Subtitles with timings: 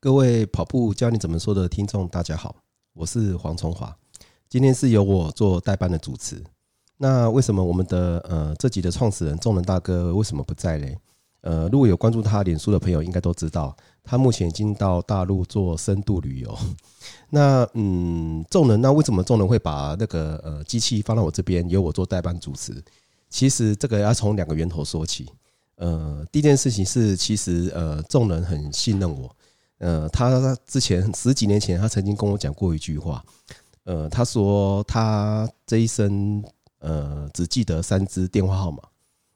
[0.00, 2.54] 各位跑步教你怎么说的听众，大家好，
[2.94, 3.92] 我是黄崇华。
[4.48, 6.40] 今天是由我做代班的主持。
[6.98, 10.96] 那为什么我们的呃这集的创始人众人大哥为什么不在嘞？
[11.40, 16.56] 呃，如果有关注他脸书的朋友，应该都知道，他目前已经到大陆做深度旅游。
[17.28, 22.72] 那嗯，众人，那为什么众人会把那个呃机器放到我这边，由我做代班主持？
[23.28, 25.28] 其实这个要从两个源头说起。
[25.74, 29.28] 呃，第一件事情是，其实呃众人很信任我。
[29.78, 33.24] 呃，他之前十几年前，他曾经跟我讲过一句话。
[33.84, 36.44] 呃，他说他这一生
[36.80, 38.82] 呃只记得三支电话号码，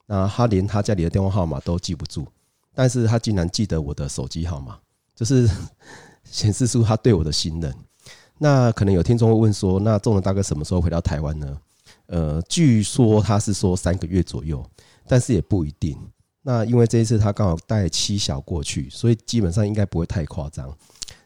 [0.06, 2.26] 那他连他家里的电话号码都记不住，
[2.74, 4.78] 但是他竟然记得我的手机号码，
[5.14, 5.48] 就是
[6.24, 7.74] 显示出他对我的信任。
[8.36, 11.58] 那可能有听众会问说，那仲仁大哥什么时候回到台湾呢？
[12.06, 14.62] 呃，据说他是说三个月左右，
[15.06, 15.96] 但是也不一定。
[16.42, 20.76] 那因为这一次他刚好带妻小过去，所以基本上应该不会太夸张。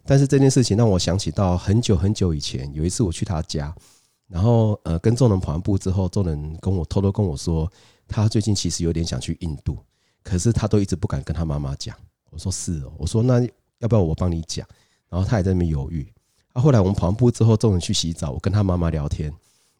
[0.04, 3.74] 但是这件事情让我想起到很久很久以前，有一次我去他家，
[4.28, 7.70] 然后呃跟众人跑完步之后，众人跟我偷偷跟我说，
[8.06, 9.78] 他最近其实有点想去印度，
[10.22, 11.96] 可是他都一直不敢跟他妈妈讲。
[12.30, 13.40] 我说是哦，我说那
[13.78, 14.66] 要不要我帮你讲？
[15.08, 16.06] 然后他也在那边犹豫。
[16.52, 19.32] 啊，后来我们跑完步之后，众人去洗澡，我跟他妈妈聊天，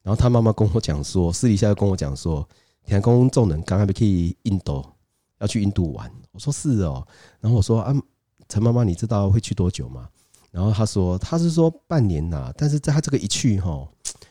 [0.02, 2.48] 然后他妈妈跟我讲说，私底下又跟我讲说，
[2.84, 4.84] 田公众人刚刚去印度。
[5.38, 7.06] 要去印度玩，我说是哦，
[7.40, 7.94] 然后我说啊，
[8.48, 10.08] 陈妈妈，你知道会去多久吗？
[10.50, 13.86] 然后他说他是说半年呐，但是在他这个一去哈，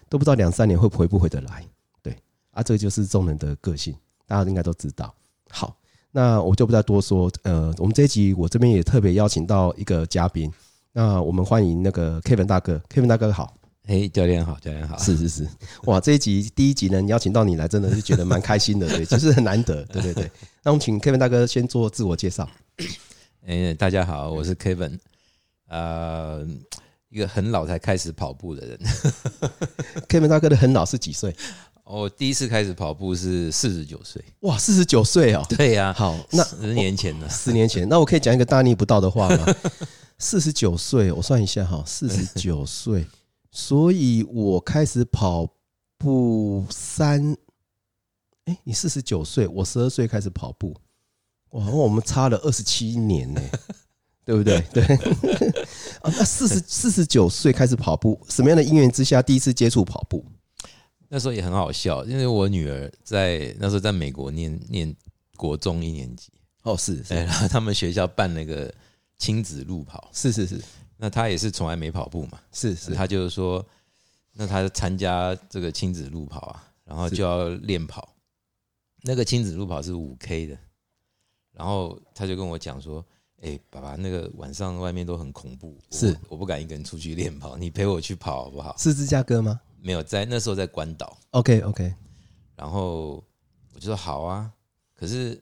[0.10, 1.64] 都不知道两三年会回不回得来。
[2.02, 2.18] 对
[2.52, 3.96] 啊，这个就是众人的个性，
[4.26, 5.14] 大家应该都知道。
[5.50, 5.78] 好，
[6.12, 7.32] 那我就不再多说。
[7.44, 10.52] 呃，我们这一集我这边也特别邀请到一个嘉宾，
[10.94, 13.54] 那我们欢迎那个 Kevin 大哥，Kevin 大哥好。
[13.88, 15.48] 嘿，教练好，教练好，是是是，
[15.84, 20.32] 哇，这一集第一集能邀请到你来，真的是觉得蛮开心的，对，就是很难得，对对对。
[20.64, 22.50] 那我们请 Kevin 大哥先做自我介绍。
[23.46, 24.98] 哎，大家好，我是 Kevin，
[25.68, 26.44] 呃，
[27.10, 28.80] 一个很老才开始跑步的人。
[30.10, 31.36] Kevin 大哥的很老是几岁？
[31.86, 34.20] 我第一次开始跑步是四十九岁。
[34.40, 35.46] 哇，四十九岁哦。
[35.50, 39.46] 对呀、啊，好，那十年前了，十年前，那我可以讲一个大逆不道的话吗？
[40.18, 43.06] 四十九岁，我算一下哈，四十九岁。
[43.56, 45.48] 所以我开始跑
[45.98, 47.38] 步三，
[48.44, 50.76] 哎，你四十九岁，我十二岁开始跑步，
[51.52, 53.42] 哇，我们差了二十七年呢，
[54.26, 54.60] 对不对？
[54.74, 54.84] 对，
[56.04, 60.26] 啊，那四十四十九岁开始跑步，什么样的因缘之下第一次接触跑步？
[61.08, 64.94] 那时候也很好笑，因为我女儿在那时候在美国念念
[65.38, 66.30] 国中一年级，
[66.64, 68.70] 哦，是，是，然后他们学校办那个
[69.18, 70.62] 亲子路跑，是是是。
[70.98, 73.66] 那他也是从来没跑步嘛，是是，他就是说，
[74.34, 78.16] 那他参加这个亲子路跑啊，然后就要练跑。
[79.02, 80.58] 那个亲子路跑是五 K 的，
[81.52, 83.06] 然后他就跟我讲说
[83.44, 89.62] ：“哎，爸爸，那个晚上外面都很恐怖，是我不敢一个人出去练跑，你陪我去跑好不好？”是芝加哥吗？
[89.80, 91.16] 没有，在那时候在关岛。
[91.32, 91.94] OK OK，
[92.56, 93.24] 然后
[93.74, 94.52] 我就说好啊，
[94.96, 95.40] 可是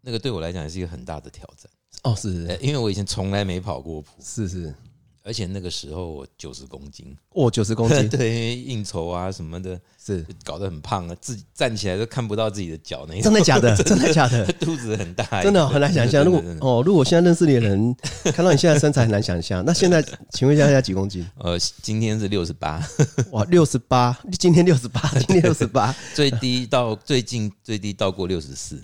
[0.00, 1.68] 那个对我来讲也是一个很大的挑战。
[2.04, 4.74] 哦，是，因为我以前从来没跑过步，是是，
[5.22, 10.22] 而且那个时候我九十公斤，哦，九十公斤， 对，应酬啊什么的，是。
[10.44, 13.74] 搞得很胖啊，自己站起来都看不到自己的脚那种，真的假的？
[13.82, 14.44] 真的假的？
[14.60, 16.22] 肚子很大，真的很难想象。
[16.22, 21.26] 如果哦，如果现在认识你的人看到你现在身材很难想象，那现在请问一下，现在几公斤？
[21.38, 22.86] 呃，今天是六十八，
[23.30, 28.78] 哇，六十八，今天六十八，今天六十八，最低到最近最低到过六十四。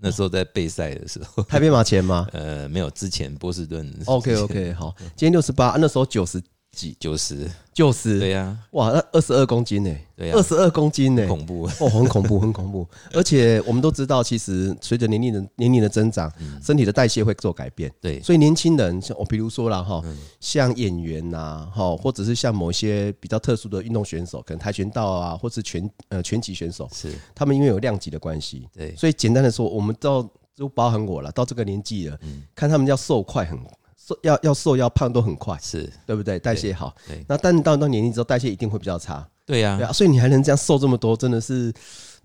[0.00, 2.26] 那时候在备赛的时候，台北马前吗？
[2.32, 3.90] 呃，没有，之前波士顿。
[4.06, 6.42] OK OK，好，今天六十八，那时候九十
[6.76, 9.96] 几，九十，九十，对呀，哇，那二十二公斤呢？
[10.14, 11.64] 对呀，二十二公斤呢，恐怖。
[11.80, 12.86] 哦，很恐怖， 很恐怖。
[13.12, 16.30] 而且我们都知道，其实随着年龄的年龄的增长，
[16.62, 17.90] 身体的代谢会做改变。
[18.00, 20.02] 对，所以年轻人像我，比如说了哈，
[20.38, 27.12] 像演员呐，哈，或者是像某些比较特殊的运动选手，可能跆拳道啊，或是拳呃拳击选手，是。
[27.34, 32.18] 他们因为有量级的关系，对，所以简单的说，我们到就包含我了，到这个年纪了，
[32.54, 33.58] 看他们要瘦快很。
[34.06, 36.38] 瘦要要瘦要胖都很快，是对不对？
[36.38, 36.94] 代谢好，
[37.26, 39.28] 那但到到年龄之后，代谢一定会比较差。
[39.44, 41.74] 对呀，对啊，所以你还能这样瘦这么多，真的是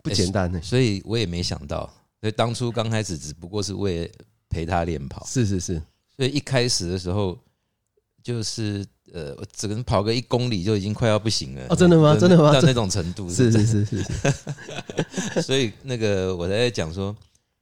[0.04, 0.60] 不简单呢。
[0.62, 4.12] 所以我也没想到，所以当初刚开始只不过是为了
[4.48, 5.25] 陪他练跑。
[5.25, 5.81] 是是是，
[6.16, 7.36] 所以一开始的时候，
[8.22, 11.66] 就是呃，我只能跑个一公里就已经快要不行了。
[11.69, 12.16] 哦，真的吗？
[12.16, 12.54] 真的吗？
[12.54, 13.28] 到那种程度。
[13.28, 15.42] 是是是是是。
[15.42, 17.16] 所以那个我在讲说，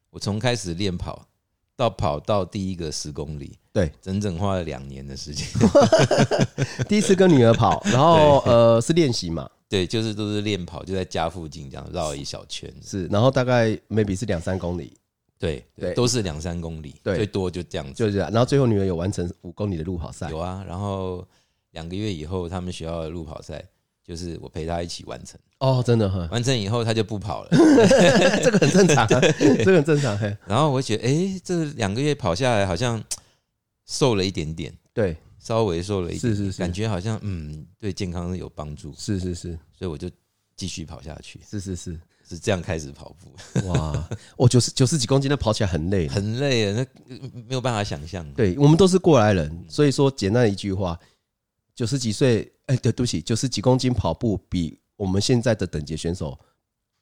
[0.10, 1.25] 我从开始练跑。
[1.80, 5.48] 到跑到第一个十公里，对，整整花了两年的时间。
[6.90, 12.70] 第一次跟女儿跑， 然后呃是练习嘛，对，就是都是练跑，就在家附近这样绕一小圈。
[12.86, 14.92] 是，然后大概 maybe 是两三公里，
[15.40, 18.30] 对对，都是两三公里，对最多就这样子，就是这样。
[18.31, 20.62] 然后最后女儿有完成五公里的路跑赛，有啊。
[20.68, 21.26] 然后
[21.72, 23.64] 两个月以后，他们学校的路跑赛
[24.04, 25.40] 就是我陪她一起完成。
[25.60, 27.50] 哦，真的哈，完成以后她就不跑了，
[28.44, 29.08] 这个很正常，啊，
[29.40, 30.18] 这个很正常。
[30.46, 33.02] 然后我觉得，哎，这两个月跑下来好像
[33.89, 40.07] 瘦了一点点，对，稍微瘦了一点，是是是，感觉好像嗯，对健康有帮助，是是是，所以我就
[40.56, 42.00] 继续跑下去，是是是，
[42.30, 43.68] 是这样开始跑步。
[43.68, 47.15] 哇，我九十九十几公斤，那跑起来很累，很累啊，那
[47.47, 48.31] 没有办法想象。
[48.33, 51.00] 对，我们都是过来人，所以说简单的一句话，
[51.74, 54.80] 九十几岁，哎，对，对不起，九十几公斤跑步比。
[54.95, 56.38] 我们现在的等级选手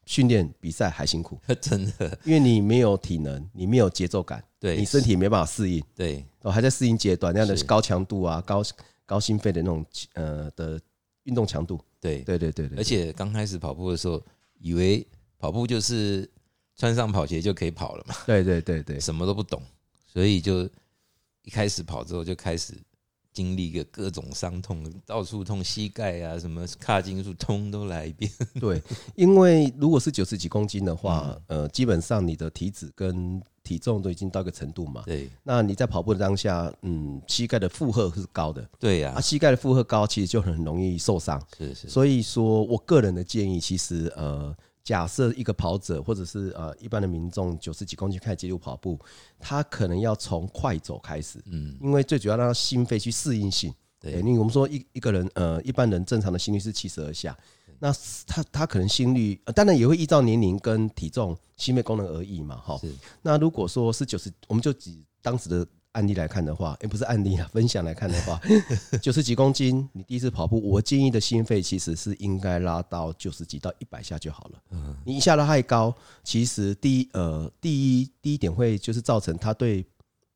[0.06, 8.64] 训练比赛还辛苦， 真的，因为你没有体能，你没有节奏感，对，你身体没办法适应，对，我还在适应阶段，那样的高强度啊，高
[9.06, 10.80] 高心肺的那种呃的
[11.24, 14.24] 运动强度，对，对对对对，而且刚开始跑步的时候，
[14.60, 15.06] 以为
[15.38, 16.30] 跑步就是
[16.78, 19.62] 穿上跑鞋就可以跑了嘛，对对对对，什么都不懂，
[20.06, 20.64] 所以就
[21.44, 22.74] 一开始跑之后就开始。
[23.34, 28.32] 经历个各种伤痛，到处痛，膝盖啊，什么髂胫束通都来一遍。
[28.60, 28.82] 对，
[29.14, 35.04] 因为如果是九十几公斤的话，呃，基本上你的体脂跟体重都已经到一个程度嘛。
[35.06, 35.30] 对。
[35.44, 38.68] 那你在跑步的当下，嗯，膝盖的负荷是高的。
[38.80, 39.14] 对呀。
[39.16, 41.42] 啊，膝盖的负荷高，其实就很容易受伤。
[41.58, 41.90] 是是。
[41.90, 44.56] 所以说我个人的建议，其实呃。
[44.88, 48.98] 假设一个跑者或者是呃一般的民众九十几公斤开始接触跑步，
[49.38, 53.74] 他可能要从快走开始，嗯，因为最主要让他心肺去适应性。
[54.00, 57.38] 对，因为我们说一一个人呃一般人正常的心率是七十二下，
[57.80, 57.94] 那
[58.26, 62.78] 他他可能心率呃当然也会依照年龄跟体重心肺功能而异嘛，哈。
[62.78, 62.94] 是。
[63.22, 65.68] 那如果说是九十，我们就以当时的。
[65.94, 68.40] 案例来看的话，也不是案例啊，分享来看的话，
[69.02, 74.62] 九十几公斤，你第一次跑步，我建议的心肺其实是应该拉到九十几到一百下就好了。
[74.70, 75.92] 嗯你一下拉太高，
[76.24, 79.84] 其实第一呃第一第一点会就是造成他对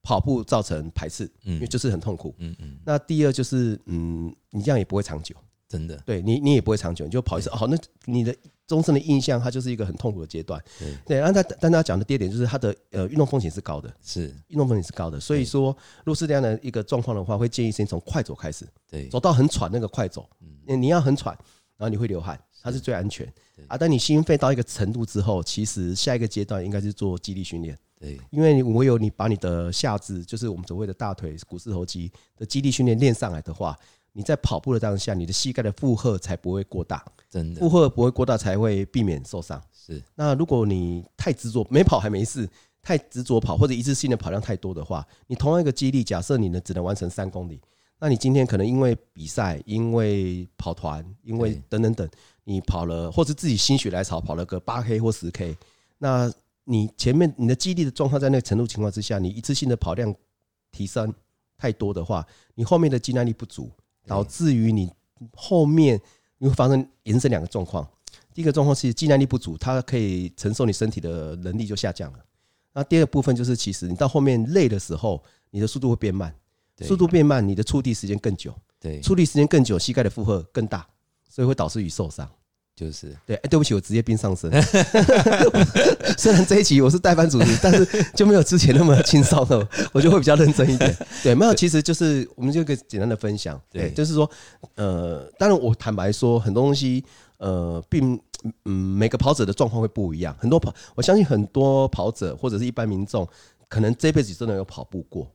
[0.01, 2.33] 跑步造成排斥，因为就是很痛苦。
[2.39, 2.79] 嗯嗯。
[2.83, 5.35] 那第二就是嗯，你这样也不会长久，
[5.71, 5.95] 真的。
[6.05, 8.35] 对你你也不会长久，你就跑一次，好，那你的。
[8.67, 10.63] 终身的印象，它就是一个很痛苦的阶段。
[11.05, 15.19] 对，然后他，但他讲的第二点就是他的呃运动风险是高的，是运动风险是高的。
[15.19, 15.75] 所以说，
[16.05, 21.37] 如果是这样的一个状况的话，会建议先从快走开始，对，走到很喘那个快走，嗯，你要很喘，
[21.75, 23.27] 然后你会流汗，它是最安全
[23.67, 23.77] 啊。
[23.77, 33.77] 当你心肺到一个程度之后，其实下一个阶段应该是做肌力训练，对，因为唯有你把你的下肢，就是我们所谓的大腿股四头肌的肌力训练练上来的话。
[34.13, 39.61] 你在跑步的当下，你的膝盖的负荷才不会过大，真的负荷不会过大才会避免受伤。
[39.71, 42.49] 是，那如果你太执着，没跑还没事，
[42.81, 47.61] 太执着跑或者一次性的跑量太多的话，你同样一个肌力，假设你呢只能完成三公里，
[47.99, 52.09] 那你今天可能因为比赛，因为跑团，因为等等等，
[52.43, 55.55] 你跑了或是自己心血来潮跑了个八 K 或十 K，
[55.99, 56.29] 那
[56.65, 60.13] 你前面你的肌力的状况在那个程度情况之下，你一次性的跑量
[60.71, 61.13] 提升
[61.57, 63.71] 太多的话，你后面的肌耐力不足。
[64.05, 64.91] 导致于你
[65.35, 65.99] 后面
[66.37, 67.87] 你会发生延伸两个状况，
[68.33, 72.19] 第一个状况是肌耐力不足，它可以承受你身体的能力就下降了。
[72.73, 76.33] 那第二个部分就是，其实你到后面累的时候，你的速度会变慢，
[76.81, 80.87] 速度变慢，你的触地时间更久，对，触地时间更久，膝盖的负荷更大，
[81.29, 82.29] 所以会导致于受伤。
[82.81, 84.49] 就是对，哎，对不起，我职业病上身。
[86.17, 87.85] 虽然这一集我是代班主持，但是
[88.15, 90.97] 就没有之前那么轻松了，我就会比较认真一点。
[91.21, 93.61] 对，没有，其实就是我们就一个简单的分享。
[93.71, 94.27] 对，就是说，
[94.73, 97.05] 呃，当然我坦白说，很多东西，
[97.37, 98.19] 呃，并
[98.65, 100.35] 嗯，每个跑者的状况会不一样。
[100.39, 103.27] 很多跑，我相信很多跑者或者是一般民众，
[103.69, 105.31] 可能这辈子真的有跑步过。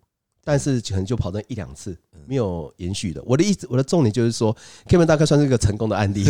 [0.49, 3.21] 但是可能就跑那一两次，没有延续的。
[3.27, 4.57] 我的意思，我的重点就是说
[4.89, 6.25] ，Kevin 大概算是一个成功的案例。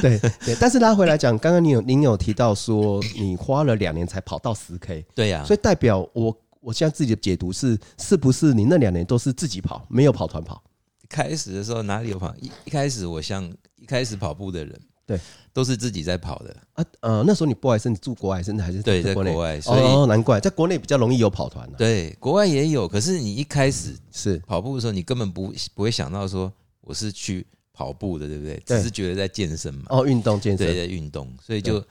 [0.00, 10.62] 对对，但是拉回来讲，刚刚你有您有提到说，你花了两年才跑到十 K，对呀，所以代表我我现在自己的解读是，是不是你那两年都是自己跑，没有跑团跑？
[11.08, 12.34] 开始的时候哪里有跑？
[12.40, 13.44] 一一开始我像
[13.76, 14.80] 一开始跑步的人。
[15.04, 15.18] 对，
[15.52, 16.84] 都是自己在跑的啊。
[17.00, 21.68] 呃，那时候你不外是你住国外，甚至还是对在国外，所以哦，难怪在国内比较容易有跑团。
[21.76, 26.50] 对，国外也有，可是你一开始是跑步的时候，你根本不不会想到说
[26.82, 28.62] 我是去跑步的，对不对？
[28.66, 29.82] 只是觉得在健身嘛。
[29.88, 31.84] 哦，运动健身，对，在运动，所以就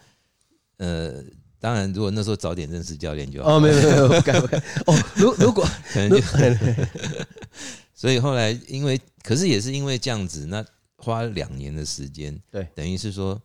[0.78, 1.24] 呃，
[1.60, 3.58] 当然如果那时候早点认识教练就好。
[3.58, 4.62] 哦，没有没有，不敢不敢。
[4.86, 6.18] 哦，如 如果可能就，
[7.94, 10.66] 所以后来因为，可是也是因为这样子那。
[11.04, 13.42] 花了两年的时间，对，等于是说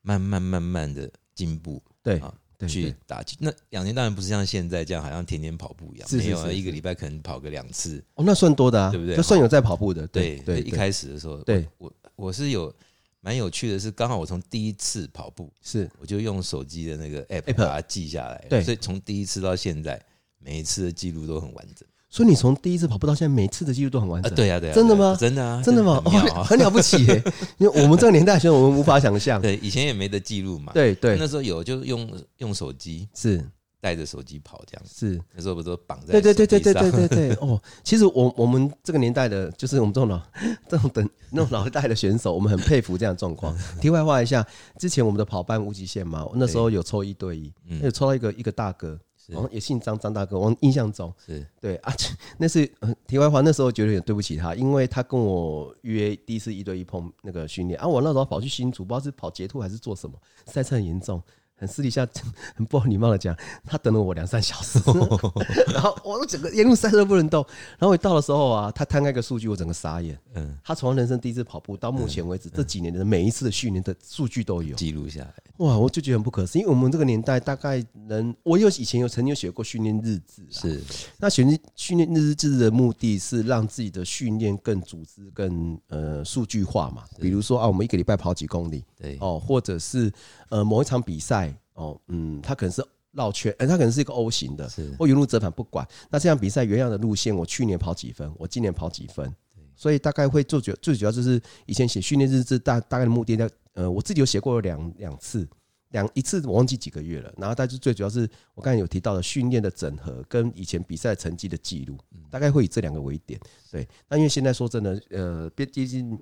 [0.00, 2.32] 慢慢慢慢的进步，对啊，
[2.68, 3.36] 去打击。
[3.40, 8.02] 那两年当然不是像现在这样，好像天天跑步一样，没有啊，一个礼拜可能跑个两次。
[8.14, 9.16] 哦，那算多的啊，对不对？
[9.16, 10.60] 就算有在跑步的，对对。
[10.60, 12.74] 一开始的时候，对我我是有
[13.20, 20.00] 蛮有趣的是，刚好我从第一次跑步是，我就用手机的那个 app App 把它记下来，对，所以从第一次到现在，
[20.38, 21.86] 每一次的记录都很完整。
[22.14, 24.32] 所以你从第一次跑步到现在，每次的记录都很完整。
[24.36, 25.16] 对呀，对呀，真的吗？
[25.18, 26.00] 真的啊，真的吗？
[26.44, 27.20] 很了不起耶！
[27.58, 29.42] 因为我们这个年代，其实我们无法想象。
[29.42, 30.70] 对，以前也没得记录嘛。
[30.72, 33.44] 对对，那时候有就用用手机，是
[33.80, 34.82] 带着手机跑这样。
[34.88, 36.12] 是那时候不是都绑在？
[36.12, 37.30] 对对对对对对对对。
[37.40, 40.22] 哦，其实我我们这个年代的，就是我们这种老
[40.68, 43.52] 这种等那种老一代的选手，我们很佩服这样的状况。
[43.82, 44.46] 题外话一下，
[44.78, 47.52] 之前我们的跑班无极限嘛，那时候有抽一对一，
[47.82, 48.96] 有抽到一个一个大哥。
[49.32, 50.38] 哦，也姓张，张大哥。
[50.38, 51.92] 我印象中是对啊，
[52.38, 52.70] 那是
[53.06, 53.40] 题外话。
[53.40, 60.14] 那时候觉得有点对不起他，因为他跟我约第一次一对一碰那个训练啊，我那时候跑去新竹，不知道是跑截兔还是做什么，
[60.46, 61.22] 赛车很严重。
[61.64, 62.06] 很私底下，
[62.54, 64.78] 很不好礼貌的讲，他等了我两三小时，
[65.72, 67.44] 然后我整个沿路塞都不能动。
[67.78, 70.18] 然后我到的时候啊，他摊开一个数据，我整个傻眼。
[70.34, 75.34] 嗯，他从人生第一次跑步到目前为止这几年的每一次的训练的数据都有记录下来。
[75.58, 80.82] 哇，我就觉得很不可思议，因为我们这个年代大概能，我有以前有曾经有写过训练日志，是
[81.18, 87.04] 那选训训练日志的目的是让自己的训练更组织、更呃数据化嘛。
[87.20, 90.12] 比如说啊，我们一个礼拜跑几公里，对哦，或者是
[90.48, 91.53] 呃某一场比赛。
[91.74, 95.86] 哦，嗯，它可能是绕圈，哎，它可能是一个 O 型的，是或原路折返，不管。
[96.10, 99.32] 那这样比赛原样的路线，我去年跑几分，我今年跑几分，
[99.76, 105.48] 所以大概会做主，最主要就是以前写训练日志，大大概的目的，呃，我自己有写过两两次，
[105.90, 107.32] 两一次我忘记几个月了。
[107.36, 111.96] 然后，但是最主要是我刚才有提到的训练的整合跟以前比赛成绩的记录，
[112.30, 113.40] 大概会以这两个为点。
[113.70, 116.18] 对，那因为现在说真的，呃，别接近。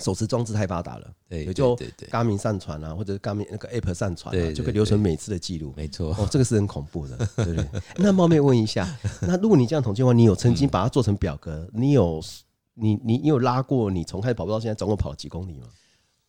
[0.00, 1.76] 手持装置太发达了，对，也就
[2.10, 5.72] Garmin 上传啊，或者 Garmin 那个 App 上传啊，就可以留存每次的记录。
[5.76, 7.66] 没错，哦，这个是很恐怖的，对不对？
[7.98, 8.88] 那冒昧问一下，
[9.22, 11.68] 那如果你这样统计的话，你有曾经把它做成表格？
[11.72, 12.22] 你有
[12.74, 15.66] 你你你有拉过你从开始跑步到现在总共跑了几公里吗？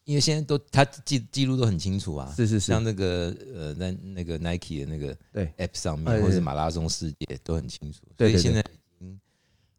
[0.04, 8.64] 因为现在都他记记录都很清楚啊，是是是，像那个呃那那个 Nike 的那个对 App 上面，或者是马拉松世界都很清楚，所以现在已
[9.00, 9.20] 经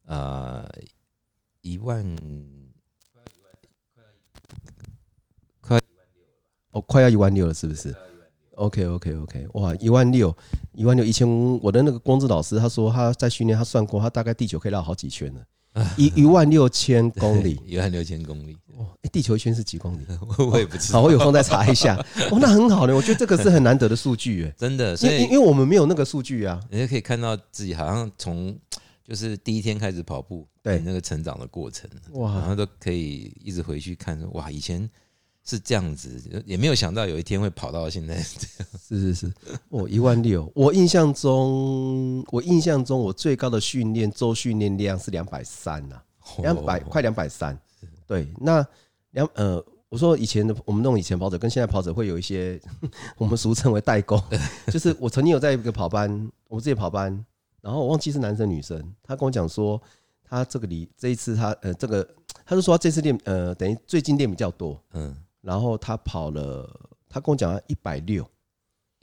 [0.07, 0.67] 呃
[1.61, 2.05] 一万。
[6.73, 7.95] 哦，快要一万六了，是不是
[8.57, 10.35] ？OK OK OK，哇，一万六，
[10.75, 11.05] 一万六。
[11.05, 11.27] 以前
[11.63, 15.41] 我的那个光之老师他说他在训练，他算过，他大概地球可以绕好几圈呢，
[15.97, 18.57] 一一万六千公里，一万六千公里。
[18.79, 20.07] 哦，地球一圈是几公里？
[20.51, 21.01] 我也不知道。
[21.01, 21.95] 好，我有空再查一下。
[22.31, 24.97] 哦，那很好呢，我觉得这个是很难得的数据，哎，真的。
[24.97, 28.59] 所以，因为我们没有那个数据啊，人家可以看到自己好像从
[29.05, 34.89] 就是第一天开始跑步，对那个成长的过程，哇，然后都可以一直回去看，哇，以前。
[35.45, 38.69] 是这样子，也没有想到有一天会跑到现在 这样。
[38.89, 39.33] 是是是，
[39.71, 40.51] 哦，一万六。
[40.55, 46.01] 我印象中，我印象中我最高的训练周训练量是两百三呐，
[46.39, 47.59] 两百快两百三。
[48.07, 48.65] 对，那
[49.11, 52.61] 两呃，我说以前的我们那种以前跑者跟现在跑者会有一些，
[53.19, 54.23] 我们俗称为代沟。
[54.69, 57.13] 就是我曾经有在一个跑班，我自己跑班，
[57.61, 59.81] 然后我忘记是男生女生，他跟我讲说，
[60.23, 62.07] 他这个里这一次他呃这个，
[62.45, 65.17] 他就说他这次练呃等于最近练比较多，嗯。
[65.43, 66.67] 然后他跑了，
[67.09, 68.27] 他跟我讲了一百六。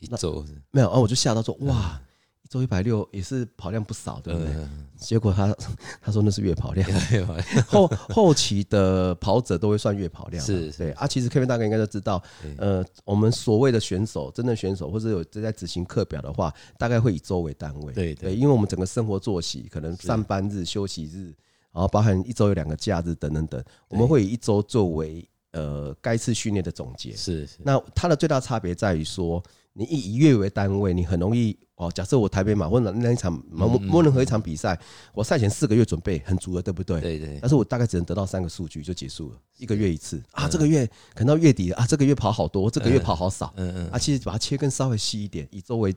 [0.01, 2.01] 一周，没有，然后我就吓到说，哇，
[2.41, 4.55] 一周一百六也是跑量不少，对不对？
[4.95, 5.53] 结果他
[6.01, 6.89] 他说那是月跑量，
[7.67, 11.05] 后后期的跑者都会算月跑量，是对啊。
[11.05, 12.23] 其实 Kevin 大哥应该都知道，
[12.57, 21.25] 呃，我们所谓的选手，真的选手或者有正在执行课表的话，大概会以周为单位，对对，因为我们整个生活作息可能上班日、休息日，
[21.73, 25.29] 然后包含一周有两个假日等等等，我们会以一周作为。
[25.51, 31.91] 呃，该次训练的总结是，是，那它的最大差别在于说，你以一月为单位，你很容易哦。
[31.91, 34.79] 假设我台北马或者那一场某某任何一场比赛，
[35.13, 37.01] 我赛前四个月准备很足了，对不对？
[37.01, 37.39] 对对。
[37.41, 40.47] 但是我大概只能得到三个数据就结束了，一个月一次啊。
[40.47, 43.51] 这个月可能到月底了啊，这个月跑好多，这个月跑好少。
[43.55, 43.89] 嗯嗯。
[43.89, 45.95] 啊，其实把它切更稍微细一点，以周为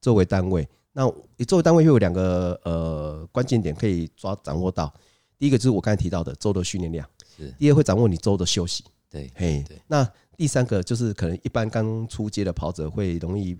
[0.00, 0.68] 周为单位。
[0.92, 4.92] 那以周为单位又有两个呃关键点可以抓掌握到。
[5.38, 7.21] 第一个就是我刚才提到的周的训练量，是。
[7.58, 8.84] 第二会掌握你周的休息。
[9.10, 13.54] 对，嘿，那第三个就是可能一般刚出街的跑者会容易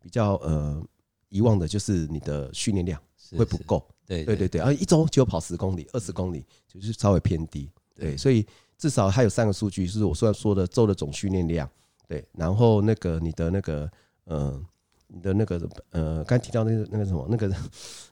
[0.00, 0.82] 比较呃
[1.28, 3.00] 遗忘的，就是你的训练量
[3.36, 3.84] 会不够。
[4.06, 7.70] 对对对对，然后一周就跑十公里、二十公里，就是稍微偏低。
[7.94, 11.68] 对，所以至少还有三个数据，就是我虽然说的周的总训练量，
[12.06, 13.90] 对，然后那个你的那个
[14.24, 14.62] 呃，
[15.06, 17.56] 你的那个呃，刚提到那个那个什么，那个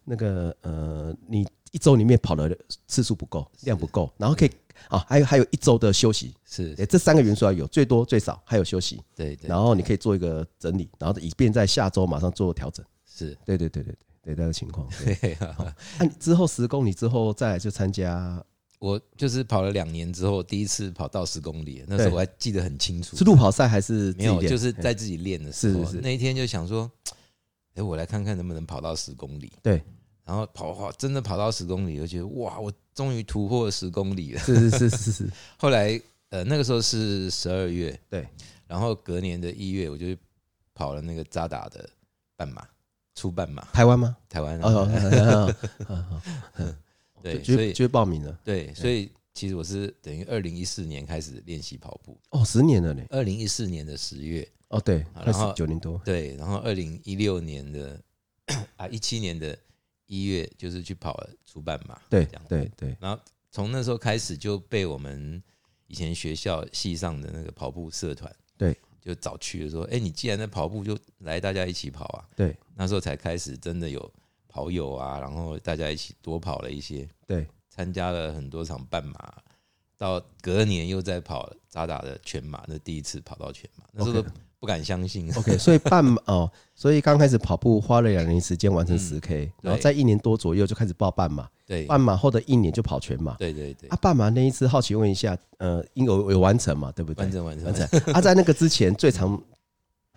[0.05, 4.51] 那个呃，你一周里面跑的次数不够，量不够，然后可以。
[4.89, 14.89] 啊，还有还有一周的休息，是，这三个元素要有，最多最少还有休息，对，然后你可以做一个整理，然后以便在下周马上做调整，是对对对对对对，这个情况。
[16.01, 18.45] 那之后十公里之后再来就参加
[18.81, 23.17] 我就是跑了两年之后，第一次跑到十公里，那时候我还记得很清楚。
[23.17, 24.43] 是路跑赛还是没有？
[24.43, 25.85] 就是在自己练的时候。
[25.85, 26.01] 是是是。
[26.03, 26.91] 那一天就想说，
[27.75, 29.53] 哎，我来看看能不能跑到十公里。
[29.63, 29.81] 对。
[30.25, 34.41] 然后跑跑，真的跑到十公里，我觉得哇，我终于突破了十公里了。
[34.41, 35.31] 是是是是是。
[35.59, 36.01] 后来
[36.31, 38.27] 呃，那个时候是十二月，对。
[38.67, 40.17] 然后隔年的一月，我就
[40.73, 41.87] 跑了那个渣打的
[42.37, 42.67] 半马，
[43.15, 43.63] 初半马。
[43.73, 44.17] 台湾吗？
[44.29, 44.59] 台湾。
[44.61, 45.55] 哦。
[47.23, 48.39] 对，就所以就报名了。
[48.43, 52.19] 对，所以其实我是等于二零一四年开始练习跑步。
[52.31, 53.05] 哦，十年了呢。
[53.11, 54.49] 二零一四年的十月。
[54.69, 56.01] 哦，对，然后九年多。
[56.03, 58.01] 对，然后二零一六年的
[58.77, 59.57] 啊一七年的
[60.07, 62.01] 一月，就是去跑了初半马。
[62.09, 62.97] 对，对，对。
[63.01, 65.43] 然后从那时候开始就被我们
[65.87, 72.29] 以前学校系上的那个跑步社团，对，就找去了说，哎，你既然在跑步，就来大家一起跑啊。
[72.37, 74.13] 对，那时候才开始真的有。
[74.55, 79.43] 跑友啊，然后大家一起多跑了一些，对，参加了很多场半马，
[79.97, 84.29] 到隔年又在跑渣打的全马，那第一次跑到全马，那时候都
[84.63, 85.29] 不敢相信。
[85.35, 93.89] OK，所以半马 哦，所以刚开始跑步花了两年时间完成十 K，嗯，然后在一年多左右就开始报半马，对，半马后的一年就跑全马，对对对。
[93.89, 96.93] 啊，半马那一次好奇问一下，呃，应有有完成嘛？
[96.95, 97.25] 对不对？
[97.25, 98.15] 完成完成完成。
[98.15, 99.37] 啊，在那个之前最长。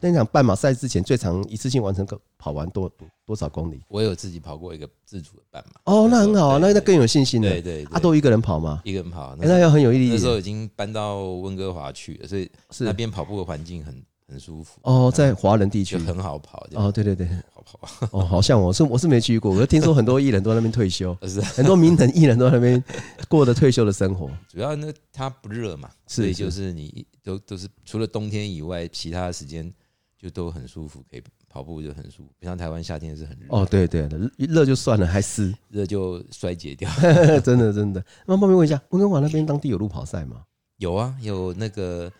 [0.01, 2.91] 那场半马赛之前最长一次性完成个跑完多
[3.25, 3.81] 多少公里？
[3.87, 5.79] 我有自己跑过一个自主的半马。
[5.85, 7.49] 哦，那很好啊，那那更有信心了。
[7.49, 8.81] 对对，他都一个人跑吗？
[8.83, 10.09] 一个人跑，那要很有毅力。
[10.09, 13.95] 那时候已经搬到温哥华去了，所以是那边跑步的环境很
[14.27, 14.79] 很舒服。
[14.83, 16.67] 哦，在华人地区很好跑。
[16.73, 18.07] 哦，对对对，好跑。
[18.11, 21.15] 哦，好像我是我是没去过，我听说很多艺人都在那边退休，
[21.55, 22.83] 很多名人艺人都在那边
[23.27, 24.29] 过的退休的生活。
[24.47, 29.71] 主要那它不热嘛，所以就是你都都是除了冬天以外，其他的时间。
[30.17, 32.29] 就都很舒服，可以跑步就很舒服。
[32.39, 33.45] 不像台湾夏天是很热。
[33.49, 36.89] 哦，对对，热就算了，还湿，热就衰竭掉。
[37.43, 38.03] 真的真的。
[38.25, 40.41] 那冒昧问一下，温哥华那边当地有路跑赛吗？
[40.77, 42.11] 有啊，有那个。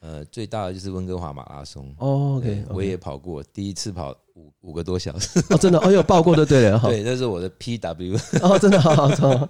[0.00, 1.94] 呃，最大的就是温哥华马拉松。
[1.98, 5.38] 哦，OK，我也跑过，第一次跑五五个多小时。
[5.50, 8.18] 哦，真的，哦，有报过的，对了， 对，那是我的 PW。
[8.40, 9.48] 哦，真的，好好好，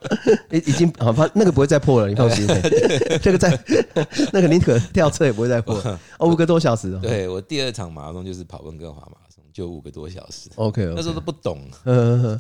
[0.51, 2.47] 已已经好，那个不会再破了，你放心。
[3.23, 3.57] 这个在
[4.33, 5.77] 那个宁可跳车也不会再破。
[6.19, 6.99] 哦，五个多小时。
[7.01, 10.51] 对，我第二场马拉松就是跑温哥华马拉松，就五个多小时。
[10.57, 11.61] OK，那时候都不懂，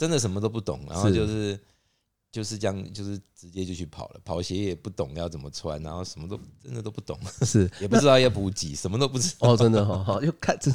[0.01, 1.57] 真的什么都不懂，然后就是。
[2.33, 4.21] 就是这样，就是直接就去跑了。
[4.25, 9.53] 跑鞋也不懂要怎么穿，然后什么都真的都不懂， 是也不知道要补给，什么都不知道。
[9.53, 10.71] 哦，真的好好，又看这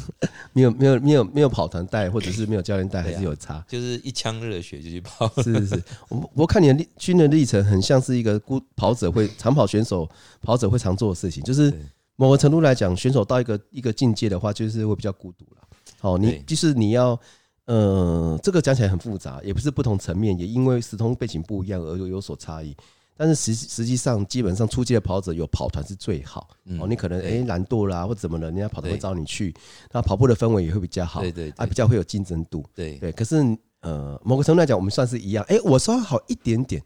[0.52, 3.64] 没有没有没有没有跑团带，或者是没有教练带，还是有差。
[3.70, 5.32] 就是一腔热血就去跑。
[5.42, 10.10] 是是是，我我看你的训练历程，很像是一个孤跑者会长跑选手
[10.42, 11.74] 跑者会常做的事情，就是
[12.18, 15.62] 某个程度来讲，选手到一个一个境界的话，就是会比较孤独了。
[16.00, 17.18] 好，你就是你要。
[17.66, 22.76] 呃，这个讲起来很复杂，也不是不同层面，也因为时空背景不一样而有有所差异。
[23.18, 26.50] 但是实实际上，基本上初级的跑者有跑团是最好。
[26.80, 29.56] 哦，你可能诶懒惰啦，或怎么了，人家跑团会找你去，
[29.94, 32.64] 那跑步的氛围也会比较好，对对，啊比较会有竞争度。
[32.76, 33.38] 对对，可是
[33.80, 35.46] 呃，某个程度来讲，我们算是一样。
[35.46, 36.84] 诶，我稍微好一点点，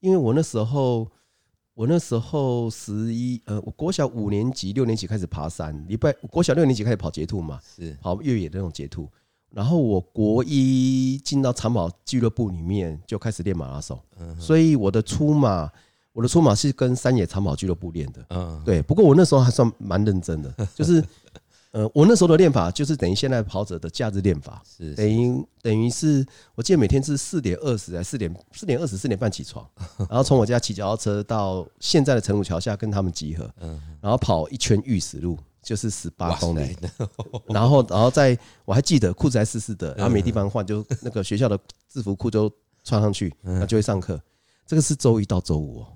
[0.00, 1.10] 因为我那时候
[1.72, 9.08] 我那时候十一呃，我国小五年级六年级开始爬山，礼拜国小六年级开始跑捷兔嘛，是跑越野的那种捷兔。
[9.54, 13.96] 然后我国一进到长跑俱乐部里面就开始练马拉松，
[14.36, 15.70] 所以我的出马，
[16.12, 18.26] 我的出马是跟山野长跑俱乐部练的。
[18.30, 18.82] 嗯，对。
[18.82, 21.00] 不过我那时候还算蛮认真的，就是，
[21.70, 29.64] 呃，我那时候的练法就是等于现在跑者的假日练法，是等于等于是，我记得每天是四点二十，还四点四点二十四点半起床，
[29.98, 35.38] 然后从我家骑脚踏车到现在的陈武桥下跟他们集合，嗯，然后跑一圈玉石路。
[35.64, 36.76] 就是十八公里，
[37.48, 42.52] 然后，然后在我还记得裤子还湿湿的，然后没地方换，就那个学校的制服裤就
[42.84, 44.20] 穿上去，那就会上课。
[44.66, 45.86] 这个是周一到周五哦，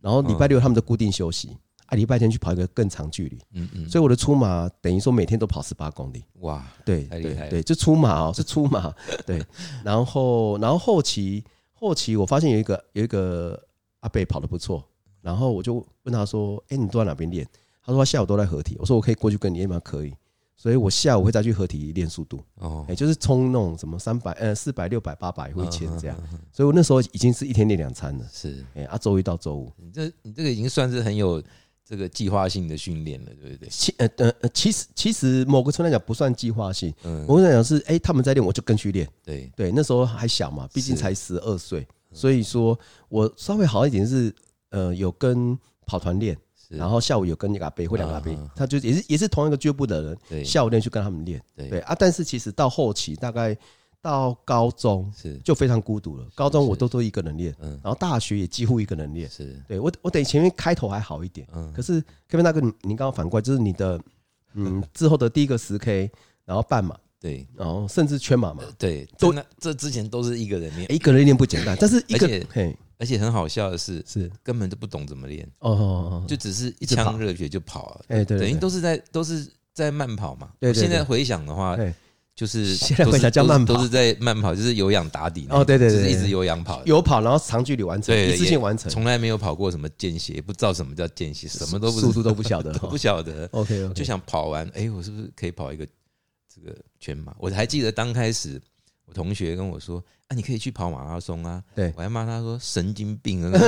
[0.00, 1.56] 然后礼拜六他们就固定休息，
[1.86, 3.38] 啊，礼拜天去跑一个更长距离。
[3.52, 6.24] 嗯嗯，所以我的出马等于说每天都跑十八公里。
[6.40, 8.94] 哇，对，太厉害，对，就出马哦，是出马，
[9.26, 9.44] 对。
[9.84, 13.60] 然后，然后后期后期我发现有一个有一个
[14.00, 14.82] 阿伯跑得不错，
[15.20, 17.46] 然后我就问他说：“哎，你都在哪边练？”
[17.84, 19.78] 他说他下午都在合体，我说我可以过去跟你练吗？
[19.84, 20.14] 可以，
[20.56, 22.42] 所以我下午会再去合体练速度。
[22.56, 26.16] 哦，也，就是冲那种什么三百、呃四百、六百、八百或一千这样。
[26.52, 28.24] 所以我那时候已经是一天练两餐了。
[28.32, 31.42] 是，哎，啊，周一到周五，你这你这个已经算是很有
[31.84, 33.68] 这个计划性的训练了，对不对？
[33.68, 36.90] 其呃呃呃，其实其实某个程度来讲不算计划性。
[37.02, 39.06] 嗯，我跟你讲是，哎，他们在练，我就跟去练。
[39.22, 42.78] 对对，那时候还小嘛，毕竟才十二岁，所以说
[43.10, 44.34] 我稍微好一点是，
[44.70, 46.34] 呃，有跟跑团练。
[46.76, 51.80] 然后下午有跟一个阿伯或两个阿伯，他就也是也是同一个俱乐部的人，下午练去跟他们练，对。
[51.80, 51.94] 啊。
[51.98, 53.56] 但是其实到后期大概
[54.02, 55.36] 到高中是。
[55.38, 56.26] 就非常孤独了。
[56.34, 59.28] 高中我都都一个人练，嗯，然后大学也几乎一个人练。
[59.30, 59.60] 是。
[59.66, 64.00] 对我我等前面开头还好一点，嗯，可是 Kevin 大哥，你你刚刚反过来就是你的
[64.54, 66.10] 嗯 之后的第一个十 K，
[66.44, 74.30] 然后半马，对，然后甚至全马嘛，对，都那这之前都是一个人练，一个人练不简单，但是一个嘿而且很好笑的是，是。
[74.42, 80.50] 根本就不懂怎么练，哦就只是一腔热血就跑了，哎对，等于都是在都是在慢跑嘛。
[80.60, 81.92] 对现在回想的话，对
[82.34, 83.74] 就是 现在都是回想叫慢跑。
[83.74, 85.46] 都是在慢跑，就是有氧打底。
[85.50, 93.48] 哦对对对对就是一直有氧跑，有跑，然后长距离完成，对一次性完成，从来没有跑过什么间歇，不知道什么叫间歇，什么都不速度都不晓得， 都不晓得。
[93.52, 95.86] OK 就想跑完，哎，我是不是可以跑一个
[96.52, 97.34] 这个全马？
[97.38, 98.73] 我还记得刚开始，我
[99.14, 101.90] 同学跟我说：“啊，你可以去跑马拉松啊。”对。
[101.96, 103.50] 我还骂他说：“神经病啊！”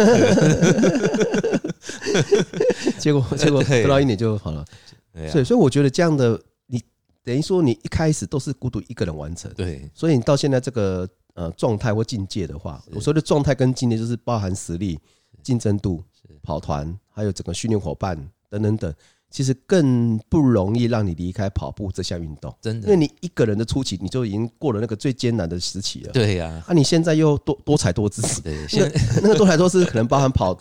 [2.99, 4.65] 结果 结果不到一年就好了，
[5.13, 5.31] 对啊。
[5.31, 6.83] 所以所以我觉得这样的你
[7.23, 9.89] 等于说你一开始都是孤独一个人完成，对。
[9.95, 14.99] 所以你到现在这个呃状态或境界的话，我说的状态跟境界就是包含实力、
[15.43, 16.03] 竞争度、
[16.43, 18.17] 跑团，还有整个训练伙伴
[18.49, 18.93] 等等等，
[19.37, 26.13] 其实更不容易让你离开跑步这项运动，真的，因为你一个人的初期你就已经过了那个最艰难的时期了。
[26.13, 30.59] 对呀，啊，你现在又多多才多姿，对，那 那个多才多姿可能包含跑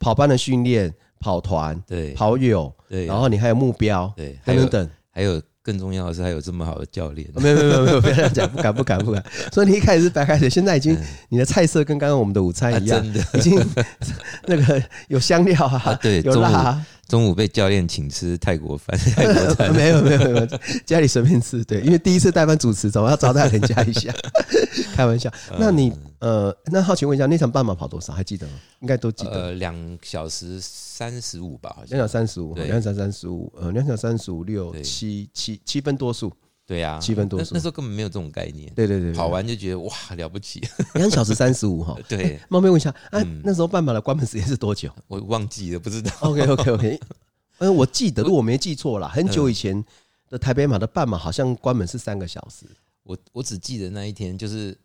[0.00, 2.12] 跑班的训练、跑团、对。
[2.14, 4.90] 跑友，对，然后你还有目标对，还有等等等。
[5.12, 9.24] 还有更重要的是，还有这么好的教练，没有没有没有没有，不要这样讲， 不敢不敢不敢。
[9.52, 11.04] 所以你一开始是白开水，现在已经嗯。
[11.28, 13.24] 你的菜色跟刚刚我们的午餐啊一样，真的。
[13.34, 13.58] 已经
[14.46, 20.46] 那个有香料啊啊，对有辣啊，中午被教练请吃泰国饭， 泰国餐没有没有没有，
[20.84, 21.64] 家里随便吃。
[21.64, 24.12] 对，因为第一次代班主持，总要招待人家一下，
[24.94, 25.32] 开玩笑。
[25.58, 28.12] 那你呃，那好奇问一下，那场半马跑多少？
[28.12, 28.52] 还记得吗？
[28.80, 29.30] 应该都记得。
[29.30, 36.32] 呃，两小时三十五吧，好像两小时三十五，两小时三十五，呃，两小时三十五六七七七分多数。
[36.66, 40.60] 对呀，七分多钟那那时候根本没有这种概念，对对对，对跑完就觉得哇了不起，
[40.94, 41.96] 两小时三十五哈。
[42.08, 42.40] 对。
[42.48, 44.90] 冒昧问一下，啊嗯，那时候半马的关门时间是多久？
[45.06, 46.10] 我忘记了，不知道。
[46.22, 47.00] OK OK OK，
[47.58, 49.84] 嗯，我记得，如果我没记错啦，很久以前
[50.28, 52.66] 的台北马的半马好像关门是三个小时。
[53.04, 54.76] 我我只记得那一天就是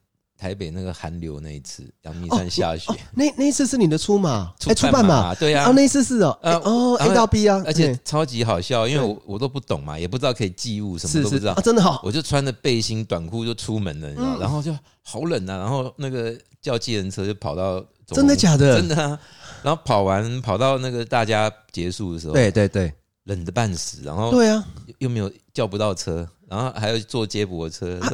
[0.41, 11.53] 台北那个寒流那一次，阳明山下雪，那那一次是你的出马，哎，出半马，对呀啊，，那一次是哦，哦，A 到 B 啊，而且超级好笑，因为我我都不懂嘛，也不知道可以寄物，什么都不知道。
[11.53, 14.39] 是啊，，真的好，我就穿着背心短裤就出门了，你知道，嗯。
[14.39, 18.77] 然后就好冷啊，然后那个叫计程车就跑到真的假的？
[18.77, 19.19] 真的啊，
[19.61, 22.91] 然后跑完跑到那个大家结束的时候，对对对。
[23.25, 24.65] 冷的半死，然后对啊，
[24.97, 27.97] 又没有叫不到车，然后还要坐接驳车。
[28.01, 28.11] 啊，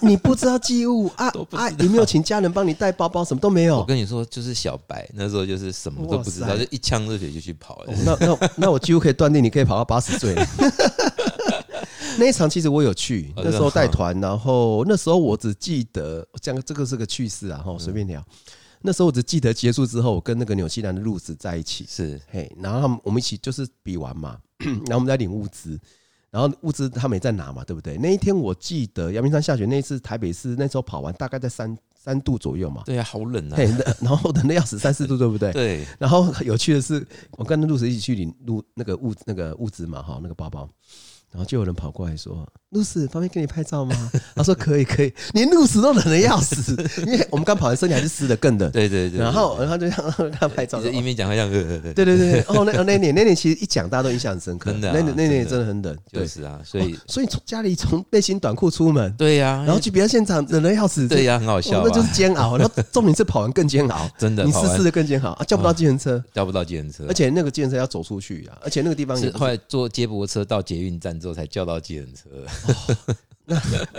[0.00, 3.84] 你不知道寄物啊啊，你没有请家人帮你带包包，什么都没有我。
[3.84, 7.96] 跟你说，就是小白那时候就是什么都不知道，就一腔热血就去跑了哦。
[8.06, 10.34] 那那 那我几乎可以断定，你可以跑到八十岁。
[12.16, 18.24] 那一场其实我有去，哦那时候带团，然后那时候我只记得讲这个是个趣事啊，哈，随便聊。
[18.80, 25.78] 那时候我只记得结束之后，我跟那个纽西兰的路子在一起，是嘿，然后他们我们一起就是比完嘛， 然后我们在领物资，
[26.34, 27.96] 然后物资他们也在拿嘛，对不对？
[27.96, 33.56] 那一天我记得阳明山下雪那一次，台北市那时候跑完大概在三三度左右嘛，对啊，好冷啊
[34.02, 35.52] 然后冷的要死，三四度，对不对？
[35.52, 37.06] 对，然后有趣的是，
[37.38, 40.68] 我跟陆石一起去领路那个物那个物资嘛，哈，那个包包，
[41.30, 42.44] 然后就有人跑过来说
[42.74, 46.72] ：“路子，方便给你拍照吗？” 他说：“可以，可以。”连路子都冷的要死，
[47.06, 48.70] 因为我们刚跑完，身体还是湿的，更冷。
[48.70, 49.18] 对对对。
[49.18, 54.70] 然后，然后就让他拍照一面讲，好像呃呃呃对对对，哦，那那年那年其实一讲，大家都印象很深刻。
[54.72, 55.96] 真的啊那年那年真的很冷。
[56.12, 61.06] 就是啊，所以哦所以从家里从背心短裤出门，对呀，然后去比赛现场，冷的要死。
[61.08, 62.56] 对呀，很好哦笑啊，那就是煎熬。
[62.58, 66.22] 然后重点是跑完更煎熬，真的你湿湿的更煎熬啊，叫不到计程车。
[66.32, 72.30] 叫不到计程车，而且那个计程车要走出去啊，而且那个地方是是后来坐接驳车到捷运站之后才叫到计程车。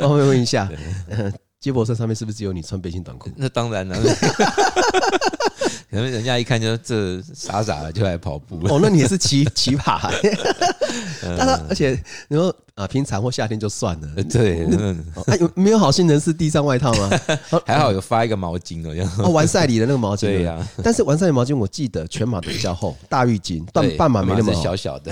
[0.01, 0.69] 我会问一下，
[1.10, 3.30] 呃接驳车上面是不是只有你穿背心短裤？
[3.36, 3.97] 那当然了，
[5.89, 8.60] 可能人家一看就这傻傻的就来跑步。
[8.67, 10.38] 哦，那你也是奇奇葩、欸。
[11.23, 14.23] 嗯但他而且你说啊，平常或夏天就算了。
[14.25, 17.10] 对，嗯哦啊，有没有好心人士递上外套吗？
[17.65, 19.12] 还好有发一个毛巾哦，这样。
[19.19, 20.21] 哦，完赛里的那个毛巾。
[20.28, 25.12] 对呀，但是完赛的毛巾我记得全马的比较厚，大浴巾，但对半马没那么小小的。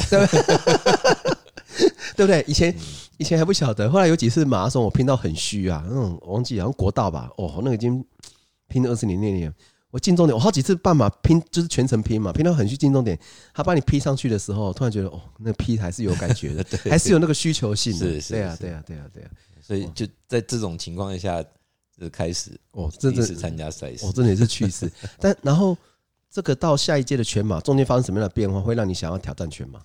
[2.16, 2.44] 对不对？
[2.48, 2.76] 以嗯前
[3.18, 8.04] 以前还不晓得，后来有几次马拉松我拼到很虚啊，那种我忘记好像国道吧，哦，那个已经
[8.68, 9.54] 拼了二十年那年。
[9.92, 13.16] 我进终点，我好几次半马拼就是全程拼嘛，拼到很虚进终点，
[13.54, 18.00] 他把你劈上去的时候，突然觉得哦，那个劈还是有感觉的， 还是有那个需求性的。
[18.00, 19.30] 是是对啊，是对啊，对啊，对啊。
[19.62, 21.44] 所以就在这种情况下，
[21.96, 24.12] 就开始哦，真的第一次参加赛事哦，。
[24.12, 24.92] 真的是趣事。
[25.20, 25.78] 但然后
[26.28, 29.80] 这个到下一届的全马，中间发生什么样的变化，会让你想要挑战全马？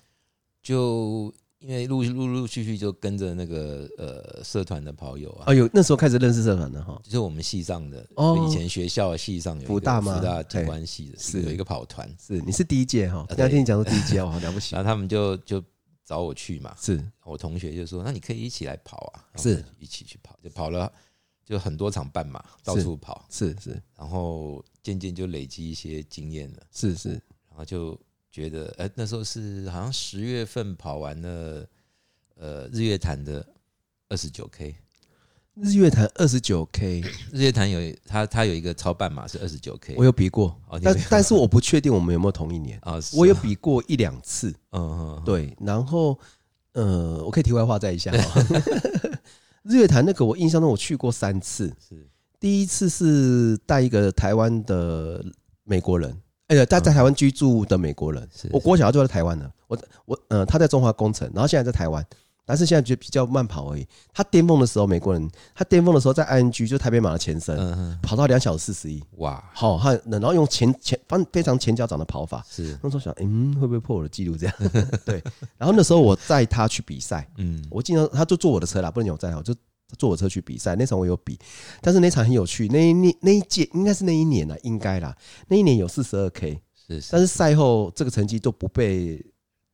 [0.63, 10.15] 就因为陆陆陆续续就跟着那个呃社团的跑友啊，哦，有那时候开始认识社团的哈，就是我们系上的，哦，以前学校系上有福大吗？
[10.15, 11.41] 福大景观系的，是。
[11.41, 15.61] 有一个跑团，是你是第一届哈，刚才听你讲说第一届哦，好了不起，然后他们就就
[16.05, 17.03] 找我去嘛，是。
[17.25, 19.61] 我同学就说，那你可以一起来跑啊，是。
[19.77, 20.89] 一起去跑，就跑了
[21.45, 27.09] 就很多场半马，到处跑，是是，然后渐渐就累积一些经验了，是是，
[27.49, 27.99] 然后就。
[28.31, 31.65] 觉得，呃，那时候是好像十月份跑完了，
[32.35, 33.45] 呃，日月潭的
[34.07, 34.75] 二十九 K，
[35.55, 46.17] 日月潭二十九 K，日月潭有它它有一个超半马是二十九 K，我有比过，但但是我不确定我们有没有同一年啊，我有比过一两次，嗯嗯，对，然后
[46.73, 48.11] 呃，我可以题外话再一下，
[49.63, 52.07] 日月潭那个我印象中我去过三次，是。
[52.39, 55.21] 第一次是带一个台湾的
[55.63, 56.15] 美国人。
[56.49, 59.49] 哎呀，他在台湾居住的美国人，我国小就在台湾了。
[59.67, 62.03] 我我呃，他在中华工程，然后现在在台湾，
[62.43, 63.87] 但是现在就比较慢跑而已。
[64.11, 67.55] 他巅峰的时候，美国人他巅峰的时候在 ING，就台北马的前身，
[68.01, 69.03] 跑到两小时四十一。
[69.17, 74.35] 哇，好，他然后用前前方非常前脚掌的跑法，是那时候想，嗯，会不会破我的记录？
[74.35, 74.55] 这样
[75.05, 75.23] 对。
[75.55, 79.53] 然后那时候我载他去比赛，嗯，我经常他就坐我的车啦，不能有载我就。
[79.97, 81.37] 坐我车去比赛，那场我有比，
[81.81, 82.67] 但是那场很有趣。
[82.67, 85.15] 那一那那一届应该是那一年啦，应该啦。
[85.47, 89.25] 那一年有四十二 K，是，但是赛后这个成绩都不被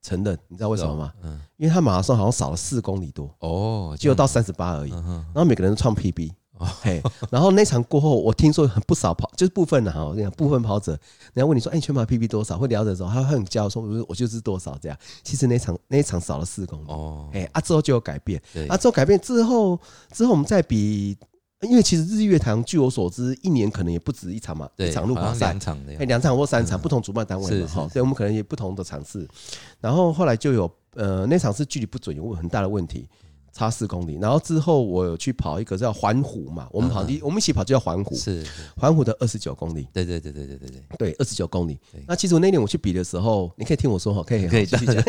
[0.01, 1.13] 承认，你知道为什么吗？
[1.23, 4.91] 嗯，因为他马拉松好像少了四公里多，哦，只有到三十八而已。
[4.91, 6.31] 然后每个人都创 PB。
[6.57, 10.91] 哦， 嘿，然后那场过后，我听说很不少跑，就是部分的哈，我跟你讲，部分跑者，
[11.33, 12.57] 人家问你说，哎，全马 PB 多少？
[12.57, 14.97] 会聊的时候，他会很骄傲说，我我就是多少这样。
[15.23, 19.79] 其实那场那一场少了四公里，哦，哎，啊之后就有改变，啊之后改变之后，
[20.13, 21.17] 之后我们再比，
[21.61, 29.27] 因为其实日月潭，据我所知，一年可能也不止一场嘛，一场路跑赛，两场，哎，两场或三场，不同主办单位嘛，哈，所以我们可能也不同的场次。
[29.81, 33.05] 然后后来就有，呃，那场是距离不准，有很大的问题。
[33.55, 39.87] 差四公里，然后之后我有去跑一个叫环湖嘛，我们跑的，我们一起跑就叫环湖，是环湖的二十九公里。
[39.93, 41.79] 对对对对对对对，对二十九公里。
[42.05, 45.01] 那其实我那年我去比的时候，你可以听我说哈，可以可以继续讲。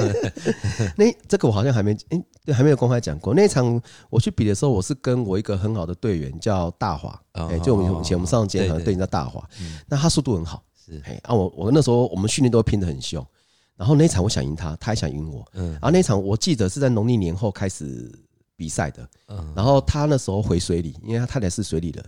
[0.97, 3.35] 那这个我好像还没，哎，对，还没有公开讲过。
[3.35, 9.45] 那场我去比的时候，我是跟我一个很好的队员叫大华，哎，就我们以前我们上届好像队员叫大华，
[9.89, 11.03] 那他速度很好，是。
[11.25, 13.27] 啊，我我那时候我们训练都拼得很凶，
[13.75, 15.73] 然后那一场我想赢他，他也想赢我，嗯。
[15.73, 18.09] 然后那场我记得是在农历年后开始。
[18.57, 19.53] 比赛的，嗯。
[19.55, 22.05] 然后他那时候回水里，因为他太太是水里人，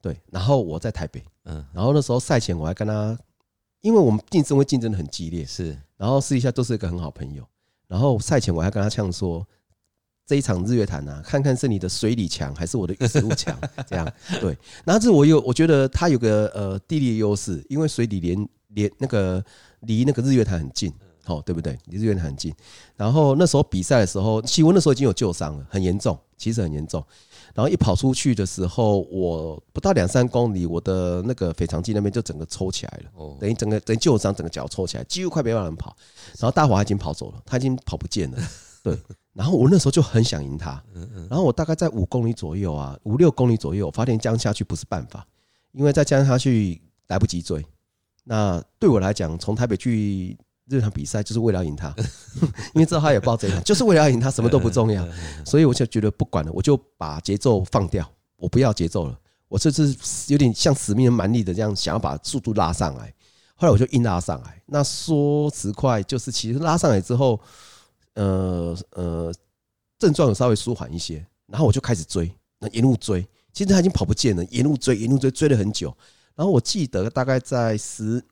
[0.00, 3.16] 对，然后我在台北，嗯，然后那时候赛前我还跟他，
[3.80, 7.46] 因为我们竞争会竞争的很激烈，是，然后私底下都是一个很好朋友，
[7.86, 9.46] 然后赛前我还跟他呛说，
[10.26, 19.44] 这一场日月潭啊，看看是你的水里强还是我的玉石路强， 这样，对，然后这我有，我觉得他有个呃地理优势，因为水里连连那个
[19.80, 20.92] 离那个日月潭很近。
[21.24, 21.78] 好，对不对？
[21.86, 22.52] 离日月潭很近。
[22.96, 27.04] 然后那时候比赛的时候，气温那时候已经有旧伤了，很严重，其实很严重。
[27.54, 35.96] 然后一跑出去的时候，我不到两三公里，我的那个腓肠肌那边就整个抽起来了，哦，等于整个等于旧伤，整个脚抽起来，几乎快没办法跑。
[36.38, 38.38] 然后大华已经跑走了，他已经跑不见了。
[38.82, 38.98] 对。
[39.32, 40.82] 然后我那时候就很想赢他。
[41.28, 45.26] 然后我大概在五公里左右啊，五六公里左右，我发现这样下去不是办法，
[45.72, 47.64] 因为再这样下去来不及追。
[48.24, 50.36] 那对我来讲，从台北去。
[50.70, 51.94] 这场比赛就是为了赢他，
[52.74, 55.06] 因为知道他也报这一场， 就是为了要赢他，什么都不重要，
[55.44, 59.94] 所以我就觉得不管了，我就把节奏放掉，我不要节奏了，我这次
[60.28, 63.12] 有点像死命蛮力的这样，想要把速度拉上来。
[63.54, 64.62] 后来我就硬拉上来。
[64.66, 67.38] 那说实话，就是其实拉上来之后，
[68.14, 69.32] 呃呃，
[69.98, 73.20] 症状有稍微舒缓一些，然后我就开始追，那沿路追，
[73.52, 75.94] 其实他已经跑不见了，沿路追，沿路追，追了很久。
[76.34, 78.24] 然后我记得大概在十。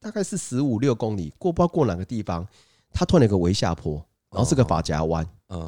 [0.00, 2.46] 大概是十五六公里，过不知道过哪个地方，
[2.90, 5.58] 他突然有个围下坡，然后是个法夹弯，嗯，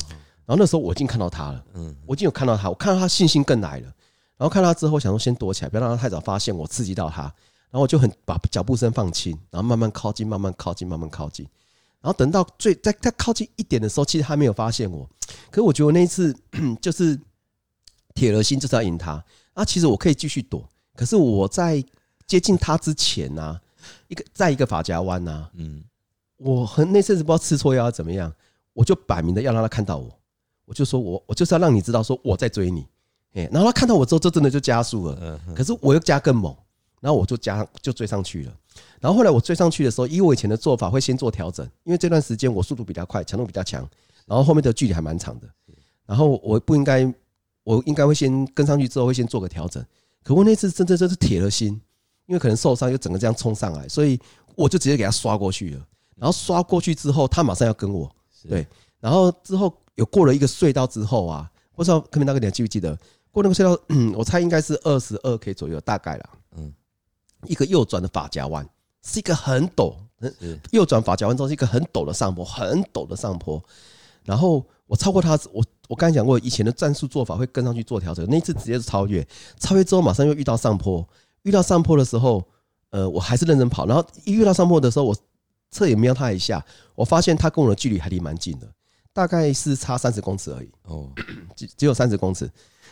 [0.47, 3.85] 然后那时候我已经看到他了，嗯，我已经有看到他，我看到他信心更来了，
[4.39, 11.47] 然后看到他之后，想说先躲起来，不要让他太早发现我刺激到他，然后我就很把脚步声放轻，然后慢慢靠近，慢慢靠近，慢慢靠近，
[12.01, 15.07] 然后等到最在他靠近一点的时候，其实他没有发现我，
[15.51, 16.35] 可是我觉得我那一次
[16.81, 17.21] 就是
[18.15, 20.67] 铁了心就是要赢他，啊，其实我可以继续躲，
[20.97, 21.85] 可是我在
[22.27, 23.61] 接近他之前呢、啊。
[24.09, 25.83] 一个在一个发夹弯呐，嗯，
[26.37, 28.33] 我很那阵子不知道吃错药怎么样，
[28.73, 30.11] 我就摆明的要让他看到我，
[30.65, 32.87] 我就说我我就是要让你知道说我在追你，
[33.35, 36.55] 哎，然后他看到我之后，这真的就加速了，可是我又加更猛，
[37.01, 38.57] 然后我就加就追上去了，
[39.01, 43.89] 然后后来我追上去的时候，以我以前的做法会先做调整，因为这段时间我速度比较快，强度比较强，
[44.27, 45.49] 然后后面的距离还蛮长的，
[46.07, 47.13] 然后我不应该，
[47.65, 49.85] 我应该会先跟上去之后会先做个调整，
[50.23, 51.81] 可我那次真的就是铁了心。
[52.27, 54.19] 因为可能受伤，又整个这样冲上来，所以
[54.55, 55.87] 我就直接给他刷过去了。
[56.17, 58.11] 然后刷过去之后，他马上要跟我，
[58.49, 58.67] 对。
[59.01, 62.97] 然后之后有过了一个隧道之后啊，不知道柯明大哥你还记不记得？
[63.33, 66.31] 过那个隧道，嗯， 我猜应该是二十二 K 左右，大概啦。
[66.57, 66.73] 嗯，
[67.47, 68.65] 一个右转的法夹弯，
[69.03, 69.95] 是一个很陡，
[70.71, 73.61] 右转法夹弯之后是一个很陡的上坡，很陡的上坡。
[74.23, 79.27] 然后我超过他，我我刚才讲过，以前的战术做法会跟上去做调整，那一次直接是超越，
[79.59, 81.05] 超越之后马上又遇到上坡，
[81.43, 82.45] 遇到上坡的时候，
[82.91, 83.87] 呃，我还是认真跑。
[83.87, 85.17] 然后一遇到上坡的时候，我
[85.71, 88.69] 侧眼瞄他一下，我发现他跟我的距离还离蛮近的，
[89.13, 90.71] 大概是差三十公尺而已。
[90.85, 91.11] 哦，
[91.57, 92.51] 只只有三十公尺。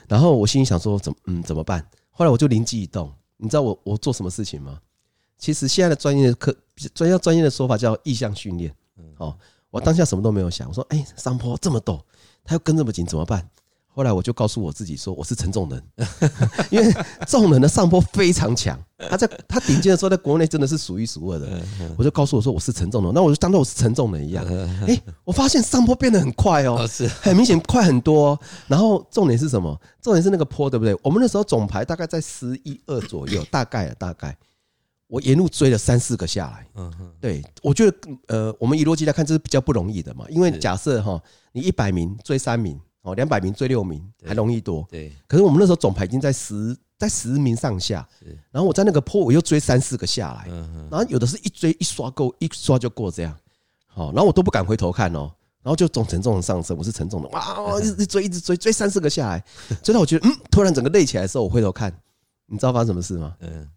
[0.08, 1.86] 然后我心里想说，怎嗯怎么办？
[2.10, 4.80] 后来我就灵机一动，你知道我我做什么事情吗？
[5.38, 6.54] 其实现在的专业课，
[6.94, 8.74] 专业专业的说法叫意向训练。
[9.18, 9.36] 哦，
[9.70, 12.00] 我当下什么都没有想，我说，哎，上坡这么陡，
[12.44, 13.48] 他又跟这么紧，怎么办？
[13.92, 15.82] 后来我就告诉我自己说，我是陈仲仁，
[16.70, 16.94] 因为
[17.26, 18.78] 仲仁的上坡非常强，
[19.10, 21.60] 他在他顶尖的时候，在国内真的是数一数二的。
[21.98, 24.44] 我就告诉我说，我是陈仲仁，那我就当做我是陈仲仁一样。
[24.86, 28.38] 哎，我发现上坡变得很快哦，是很明显快很多。
[28.68, 29.78] 然后重点是什么？
[30.00, 30.96] 重点是那个坡，对不对？
[31.02, 34.34] 我们那时候总排大概在十一二左右，大概大概，
[35.08, 36.66] 我沿路追了三四个下来。
[36.76, 37.96] 嗯哼，对，我觉得
[38.28, 41.20] 呃，我们以逻辑来看，这是比较不容易的嘛，因为假设哈，
[41.52, 42.80] 你一百名追三名。
[43.02, 45.12] 哦，两百名追六名还容易多，对。
[45.26, 48.06] 可是我们那时候总排已经在十，在十名上下。
[48.50, 50.46] 然后我在那个坡，我又追三四个下来。
[50.90, 53.34] 然后有的是一追一刷够，一刷就过这样。
[53.86, 55.32] 好，然后我都不敢回头看哦。
[55.62, 59.44] 然后就总沉重的上升，我是沉重的哇，一直追，一直追，追三四个下来，
[59.82, 61.92] 追到我觉得嗯，突然整个累起来的时候，我回头看，
[62.46, 63.34] 你知道发生什么事吗？
[63.40, 63.68] 嗯。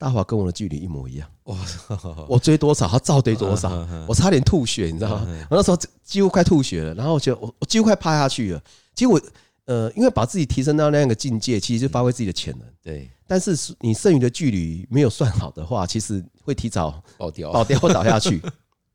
[0.00, 1.58] 大华跟我的距离一模一样，哇！
[2.26, 3.68] 我追多少，他照追多少，
[4.08, 5.46] 我差点吐血，你知道吗？
[5.50, 8.62] 我那时候几乎快吐血了，然后就我我几乎快趴下去了。
[8.94, 9.20] 其实我
[9.66, 12.66] 呃，因为把自己提升到那样的境界，其实就发挥自己的潜能。
[12.82, 18.40] 对，但是你剩余的距离没有算好的话，其实会提早爆掉，爆掉或倒下去。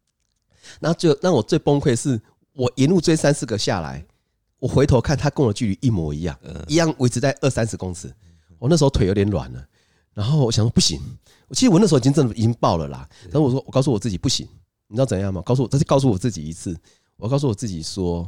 [0.82, 2.20] 然后就让我最崩溃是，
[2.54, 4.04] 我一路追三四个下来，
[4.58, 6.36] 我回头看他跟我的距离一模一样，
[6.68, 8.12] 一样维持在二三十公尺。
[8.58, 9.64] 我那时候腿有点软了。
[10.16, 11.00] 然后我想说不行，
[11.52, 13.08] 其实我那时候已经真的已经爆了啦。
[13.26, 14.48] 然后我说，我告诉我自己不行，
[14.88, 15.42] 你知道怎样吗？
[15.42, 16.76] 告诉我，这是告诉我自己一次。
[17.18, 18.28] 我告诉我自己说，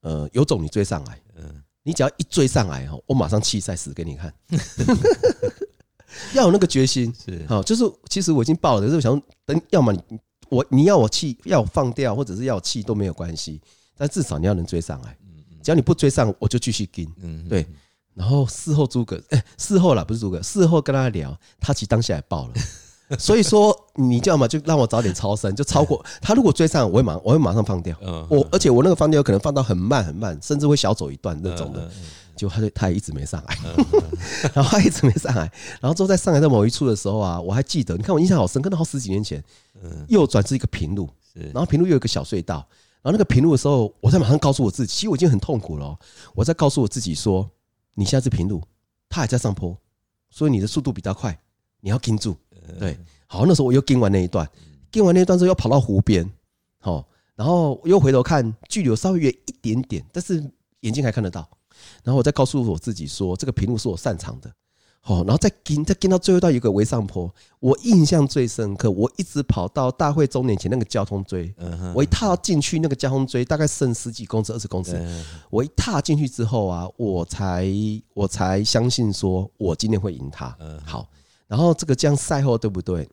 [0.00, 4.34] 呃，有种你追上来，嗯，你只要一追上来哈，我马上弃赛死给你看。
[6.34, 10.18] 要有那个决心，是好，就是其实我已经爆了，可是我想等，要么你
[10.50, 13.60] 我你要我弃，要我放掉，或者是要我弃都没有关系，
[13.96, 15.16] 但至少你要能追上来。
[15.62, 17.06] 只要你不追上，我就继续跟。
[17.22, 17.64] 嗯，对。
[18.14, 22.52] 然后事后诸葛，哎，事后啦，不是诸葛，事后跟他聊，他其实当下也爆了。
[23.18, 26.32] 所以说，你就要么就让我早点超生，就超过他。
[26.32, 27.94] 如果追上，我会马，我会马上放掉。
[28.30, 31.90] 我而且我那个放掉有可能放到很慢很慢，甚至会小走一段那种的。
[32.34, 33.58] 就他就他也一直没上来，
[34.54, 35.42] 然后他一直没上来，
[35.78, 39.44] 然后之后在上海的某一处的时候啊，我还记得，你看我印象好深，跟到好十几年前，
[40.08, 41.06] 右转是一个平路，
[41.52, 42.66] 然后平路又有一个小隧道，
[43.02, 45.94] 然后那个平路的时候，我在马上告诉我自己，其实我已经很痛苦了，
[46.34, 47.48] 我在告诉我自己说。
[47.94, 48.62] 你现在是平路，
[49.08, 49.76] 他还在上坡，
[50.30, 51.38] 所以你的速度比较快，
[51.80, 52.36] 你要盯住。
[52.78, 54.48] 对，好，那时候我又盯完那一段，
[54.90, 56.28] 盯完那一段之后又跑到湖边，
[56.78, 60.42] 好，然后又回头看，距离有稍微远一点点，但是
[60.80, 61.48] 眼睛还看得到。
[62.04, 64.52] 然后我再告诉我自己说，这个平路是我擅长的。
[65.04, 68.88] 好，然后再跟再跟到最后到一个围上坡，我印象最深刻。
[68.88, 71.52] 我一直跑到大会终点前那个交通锥，
[71.92, 74.96] 我一踏进去那个交通锥，大概剩十几公尺、二十公尺。
[75.50, 77.66] 我一踏进去之后啊，我才
[78.14, 80.56] 我才相信说我今天会赢他。
[80.86, 81.08] 好，
[81.48, 83.08] 然后这个这样赛后对不对？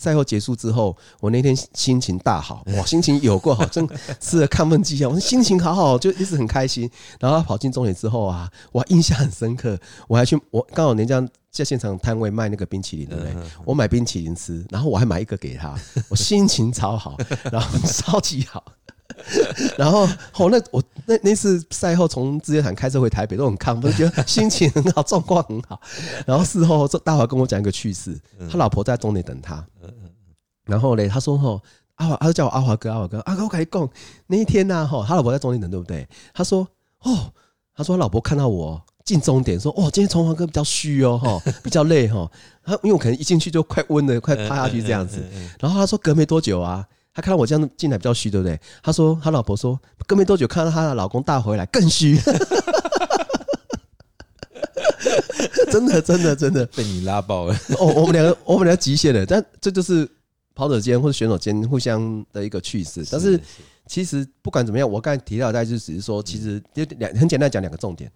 [0.00, 3.86] 赛后结束之后，我那天心情大好，哇，心情有过好， 真
[4.18, 5.10] 吃了亢奋剂啊！
[5.10, 6.90] 我心情好好，就一直很开心。
[7.20, 13.34] 然后他跑进终点之后啊，我印象很深刻，我还去，我刚好人家在现场摊位卖那个冰淇淋，对不对？
[13.66, 17.18] 我买冰淇淋吃，然后我还买一个给他，我心情超好，
[17.52, 18.64] 然后超级好。
[19.78, 20.04] 然后
[20.36, 25.80] 哦，那我那那次赛后从日月潭开车回台北都很亢奋，觉得心情很好，状况很好。
[26.26, 28.18] 然后事后大华跟我讲一个趣事，
[28.50, 29.64] 他老婆在终点等他。
[30.66, 31.60] 然后嘞，他说：“吼，
[31.96, 33.88] 阿华，他就叫我阿华哥，阿华哥，阿哥，我跟你讲，
[34.28, 36.06] 那一天呢，哈，他老婆在终点等，对不对？
[36.32, 36.66] 他说：
[37.00, 37.32] 哦，
[37.74, 42.30] 他说他老婆看到我进终点，说：哦，今天崇华哥比较虚哦，哈，比较累哈。
[42.62, 45.20] 他因为我可能一进去就快温了，快趴下去这样子。
[45.58, 46.86] 然后他说隔没多久啊。”
[47.20, 48.58] 他看到我这样进来比较虚，对不对？
[48.82, 52.18] 他说他老婆说，隔没多久看到他的老公大回来更虚，
[55.70, 57.54] 真的真的真的被你拉爆了。
[57.78, 60.08] 哦，我们两个我们两个极限了，但这就是
[60.54, 63.04] 跑者间或者选手间互相的一个趣事。
[63.10, 63.38] 但是
[63.86, 68.10] 其实不管怎么样，我刚才提到的大家就只是说，其实就两很简单讲两个重点。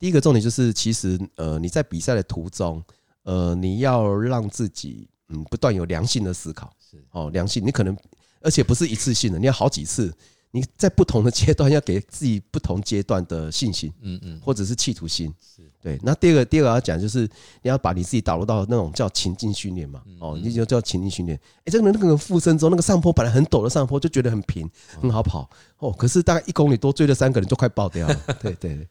[0.00, 2.82] 第一个重点就是，其实呃你在比赛的途中，
[3.22, 7.96] 呃你要让自己嗯不断有良性的思考，是哦良性，你可能。
[8.42, 10.12] 而且不是一次性的，你要好几次，
[10.50, 15.32] 你在不同的阶段要给自己不同阶段的信心，嗯嗯，或者是企图心。
[15.40, 15.98] 是对。
[16.02, 17.20] 那第二个，第二个要讲就是
[17.62, 20.02] 你要把你自己导入到那种叫情境训练嘛。
[20.20, 21.38] 哦，你就叫情境训练。
[21.58, 24.68] 哎，这个人那个附身之后，那个上坡本来很陡的上坡，就觉得很平，
[25.00, 25.48] 很好跑。
[25.78, 28.14] 哦，可是大概一公里多追了三个人，就快爆掉了。
[28.40, 28.88] 对对对。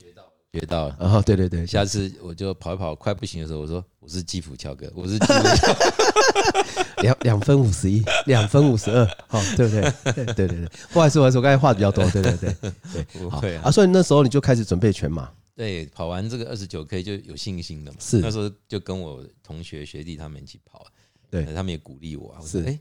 [0.00, 0.96] 学到了，学到了。
[0.98, 5.76] 哦，对对对，下次我就跑一跑，快不行的时候，我说我是基辅乔哥，我是基辅乔。
[7.02, 10.12] 两两分五十一，两分五十二，好，对不对？
[10.12, 12.56] 对对对，不好意思，不好意思，我刚才话比较多，对对对
[12.92, 13.70] 对， 好啊。
[13.70, 17.98] 所以那时候你就开始准备全马，对，跑完这个二十九 K 就有信心了嘛。
[18.00, 20.86] 是，那时候就跟我同学学弟他们一起跑，
[21.30, 22.40] 对，他们也鼓励我啊。
[22.44, 22.78] 是，哎，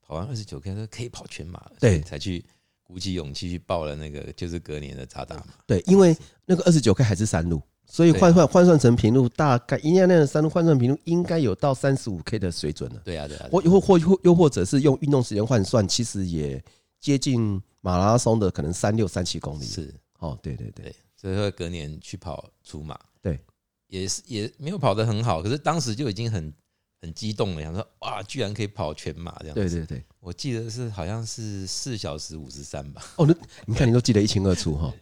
[0.00, 2.44] 跑完二十九 K 说可以跑全马，对，才去
[2.82, 5.48] 鼓起勇气去报了那个就是隔年的渣打嘛。
[5.66, 6.16] 对，因为
[6.46, 7.62] 那个二十九 K 还是山路。
[7.90, 13.00] 所以换算换算成平路，大概一辆辆的山路换算平路应该有到三十五 K 的水准了。
[13.02, 13.48] 对啊，对啊。
[13.50, 16.62] 或或或或又或者是用运动时间换算，其实也
[17.00, 19.64] 接近马拉松的可能三六三七公里。
[19.64, 20.94] 是哦，对对对。
[21.16, 23.40] 所以说隔年去跑初马，对，
[23.88, 26.52] 也是也没有跑得很好，可是当时就已经很
[27.00, 29.54] 很激动了，想说哇，居然可以跑全马这样。
[29.54, 33.02] 对对对，我记得是好像是四小时五十三吧。
[33.16, 33.34] 哦，那
[33.64, 34.92] 你看你都记得一清二楚哈。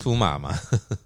[0.00, 0.56] 出马嘛，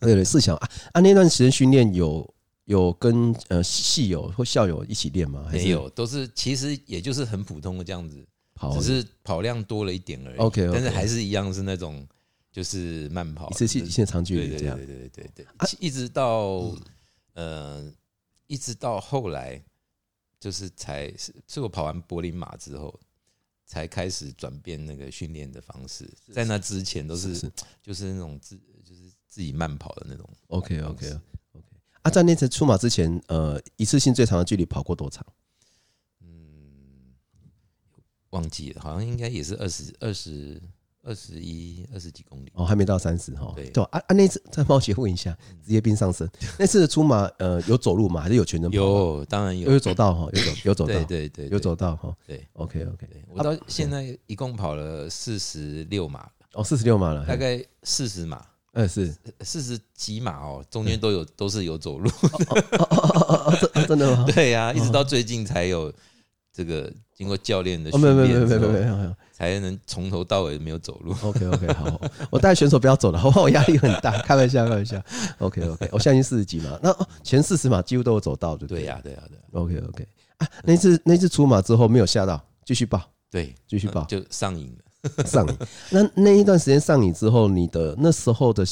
[0.00, 5.48] 对 对，是想啊啊，那段时间训练有有跟呃系友或校友一起练吗？
[5.52, 10.38] 没有，都是其实也就是很普通的这样子跑，只是跑量多了一点而已。
[10.38, 12.06] OK，但是还是一样是那种
[12.52, 14.76] 就是慢跑，一次性长距离这样。
[14.76, 15.46] 对对对对对，
[15.78, 16.72] 一直到
[17.34, 17.84] 呃，
[18.46, 19.62] 一直到后来
[20.40, 22.98] 就是才是，是我跑完柏林马之后。
[23.66, 27.50] 才开始转变那个训练的方式，在那之前都是
[27.82, 30.26] 就是那种自就是自己慢跑的那种。
[30.46, 31.10] OK OK
[31.52, 31.66] OK。
[32.02, 35.26] 啊，在那次出马之前，呃，一次性最长的距离跑过多长？
[36.20, 37.14] 嗯，
[38.30, 40.62] 忘记了，好像应该也是二十二十。
[41.06, 43.52] 二十一、二十几公里哦，还没到三十哈。
[43.54, 44.14] 对，对啊啊！
[44.14, 45.30] 那次 再帮我问一下，
[45.64, 46.28] 职业病上身。
[46.58, 48.20] 那次的出马，呃，有走路吗？
[48.20, 48.76] 还是有全程跑？
[48.76, 49.70] 有，当然有。
[49.70, 52.12] 有走道哈，有走 有走道，对对有走道哈。
[52.26, 53.06] 对，OK OK。
[53.28, 62.10] 我到现在一共跑了四十六码，哦，四十六码了，大概四十码，嗯，是四十几码哦，中间都有都是有走路。
[63.86, 64.26] 真的吗？
[64.34, 65.92] 对呀，一直到最近才有
[66.52, 69.14] 这个经过教练的训练，没有没有没有没有没有。
[69.36, 71.14] 才能从头到尾没有走路。
[71.22, 72.00] OK OK，好，
[72.32, 73.42] 我带选手不要走了，好不好？
[73.42, 74.10] 我压力很大。
[74.24, 74.98] 开玩笑，开玩笑。
[75.40, 78.80] OK OK，我相信四十几码，那前四十码几乎都有走到，对不对？
[78.80, 79.60] 对呀，对呀，对。
[79.60, 80.08] OK OK，
[80.38, 82.98] 啊，那次那次出马之后没有吓到，继续报。
[83.30, 85.22] 对，继续报，就上瘾了。
[85.26, 85.54] 上瘾。
[85.90, 88.64] 那那一段时间上瘾之后，你的那时候的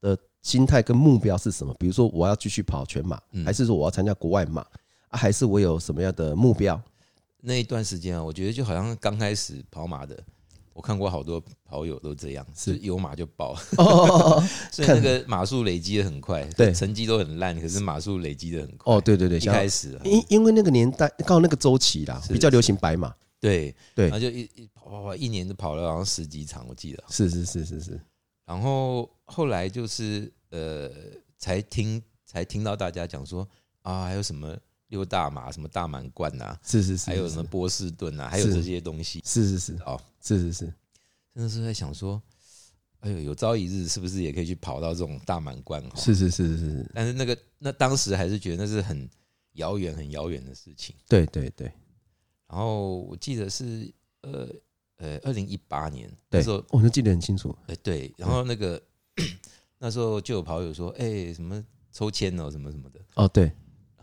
[0.00, 1.74] 的心态跟目标是什么？
[1.78, 4.64] 比如说我要继续跑全马，还是说我要参加国外马，
[5.10, 6.80] 还是我有什么样的目标？
[7.46, 10.18] 那一段时间啊，我觉得就好像刚开始跑马的，
[10.72, 13.54] 我看过好多跑友都这样，是有马就爆，
[14.72, 18.94] 所以那个马数累积的很快，对，成绩都很烂，可是马数累积的很快。
[18.94, 27.04] 哦，对对对，一开始，因因为那个年代刚好那个周期啦，比较流行白马，对对，然后就一一跑跑跑，一年就跑了好像十几场，我记得。
[27.10, 28.00] 是是是是是，
[28.46, 30.90] 然后后来就是呃，
[31.36, 33.46] 才听才听到大家讲说
[33.82, 34.56] 啊，还有什么。
[34.94, 40.72] 六大马什么大满贯呐，是是是，还有什么波士顿啊，还有这些东西，是是是，哦，是是是，
[41.34, 42.22] 真的是在想说，
[43.00, 45.82] 哎呦，有朝一日是不是也可以去跑到这种大满贯？
[45.96, 49.10] 是是是是是，但是那个那当时还是觉得那是很
[49.54, 50.94] 遥远很遥远的事情。
[51.08, 51.66] 对对对，
[52.46, 54.48] 然后我记得是呃
[54.98, 57.52] 呃二零一八年那时候，我能记得很清楚。
[57.66, 58.80] 哎对，然后那个
[59.78, 63.00] 那时候就有跑友说，哎什么抽签哦什么什么的。
[63.16, 63.50] 哦对。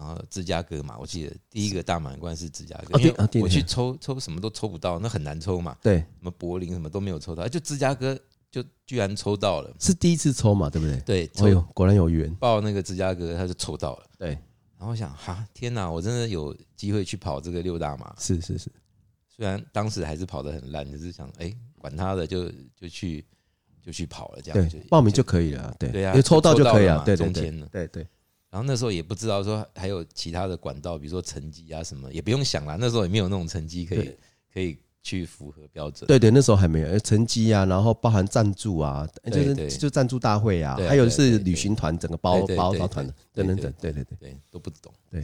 [0.02, 5.78] 然后芝加哥嘛，我记得第一个大满贯是芝加哥，因为我去抽抽什么都抽不到，那很难抽嘛。
[5.80, 10.98] 对，什么柏林什么都没有抽到，就芝加哥就居然抽到了，是第一次抽嘛，对不对？
[11.02, 12.34] 对，哎呦，果然有缘。
[12.38, 14.06] 报那个芝加哥，他就抽到了。
[14.18, 14.30] 对，
[14.76, 18.12] 然后我想，哈，天哪，我真的有机会去跑这个六大马。
[18.18, 18.72] 是是是，
[19.28, 23.24] 虽然当时还是跑得很烂，只是想，哎，管他的，就就去
[23.84, 25.72] 就去跑了，这样对，报名就可以了。
[25.78, 28.08] 对对啊，抽到就可以了，对中签了，对对。
[28.52, 32.76] 然后那时候也不知道说还有其他的管道，比如说成绩啊什么，也不用想了。
[32.78, 34.12] 那时候也没有那种成绩可以
[34.54, 36.06] 可以去符合标准。
[36.06, 44.94] 对对，那时候还没有成绩啊，然后包含赞助啊，就是就赞助大会啊，还有是旅行团整个包包包团的等等等，对对对对，都不懂。
[45.10, 45.22] 对，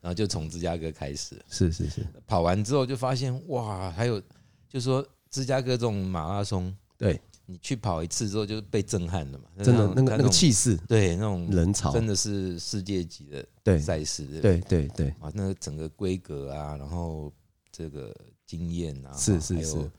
[0.00, 4.20] 然后就从芝加哥开始，是是是，跑完之后就发现哇，还有
[4.68, 7.20] 就是说芝加哥这种马拉松，对。
[7.50, 9.44] 你去跑一次之后就被震撼了嘛？
[9.64, 13.26] 真的，那个那个气势，对，那种人潮，真的是世界级
[13.64, 14.86] 的赛事，对对？
[14.94, 17.32] 对啊，那个整个规格啊，然后
[17.72, 18.14] 这个
[18.46, 19.90] 经验啊，是是是，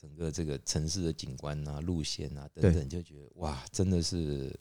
[0.00, 4.58] 整个这个城市的景观啊、路线啊等等，就觉得哇，真的是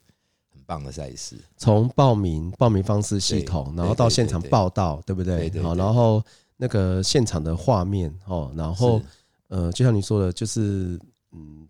[0.51, 1.37] 很棒的赛事。
[1.55, 5.49] 从报名、报名方式系统，然后到现场报道，对不对？
[5.61, 6.21] 好，然后
[6.57, 9.01] 那个现场的画面哦，然后
[9.47, 10.99] 呃，就像你说的，就是
[11.31, 11.65] 嗯，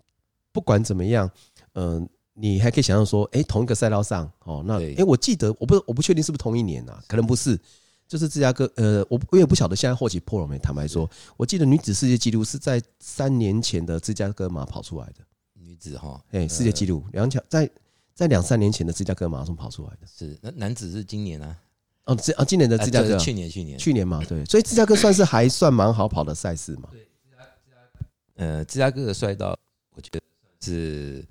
[0.58, 1.30] 不管怎么样，
[1.74, 7.60] 嗯、呃，你还可以想象说，哎，同一个赛道上哦，那哎，我记得我不我不确定是不是同一年啊，可能不是。
[8.08, 10.58] 就是芝加哥，呃，我我也不晓得现在后期破了没。
[10.58, 15.16] 坦白说，我记得女子世界纪录是在三年前的芝加哥马跑出来的。
[15.54, 17.70] 女子哈，哎，世界纪录两条在
[18.16, 20.08] 在两三年前的芝加哥马拉松跑出来的。
[20.08, 21.56] 是，那男子是今年啊？
[22.06, 26.88] 哦，这啊，今年的芝加哥，去年去年去年嘛，对，所以芝加哥算是还算蛮好跑的赛事嘛。
[26.90, 28.06] 对，芝加哥，
[28.36, 29.60] 呃，芝加哥的赛道，
[29.94, 30.22] 我觉得
[30.74, 31.26] 是。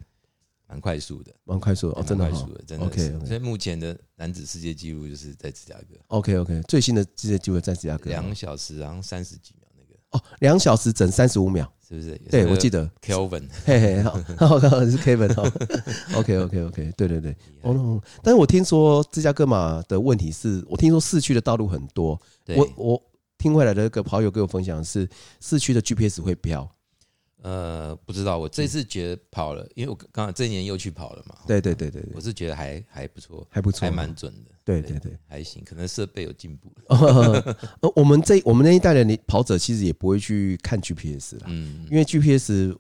[0.68, 2.84] 蛮快速的，蛮快速的哦，真的快速的，真的。
[2.84, 5.95] OK，所以目前的男子世界纪录就是在芝加哥。
[6.09, 9.95] OK，OK，最新的世界纪录在芝加哥，两小时然后三十几秒那个。
[10.11, 12.20] 哦，两小时整三十五秒，是不是？
[12.28, 12.84] 对，我记得。
[13.01, 14.18] Kelvin，嘿嘿，好，
[14.59, 15.49] 好，是 Kevin 哈。
[16.18, 17.37] OK，OK，OK，对对对。
[17.62, 22.20] 哦，但是我听说芝加哥嘛的问题是，我听说市区的道路很多。
[22.57, 23.03] 我我
[23.39, 25.09] 听回来的一个跑友给我分享是，
[25.41, 26.68] 市区的 GPS 会飙。
[27.43, 31.37] 呃，不知道，我这次觉得跑了，因为我刚刚这一年又去跑了嘛。
[31.47, 34.51] 对对对对，我是觉得还还不错，还不错，还蛮准的。
[34.64, 36.72] 对对对，还行，可能设备有进步。
[36.89, 37.57] 呃，
[37.95, 42.76] 我们这我们那一代的跑者其实也不会去看 GPS 了，嗯，因为 GPS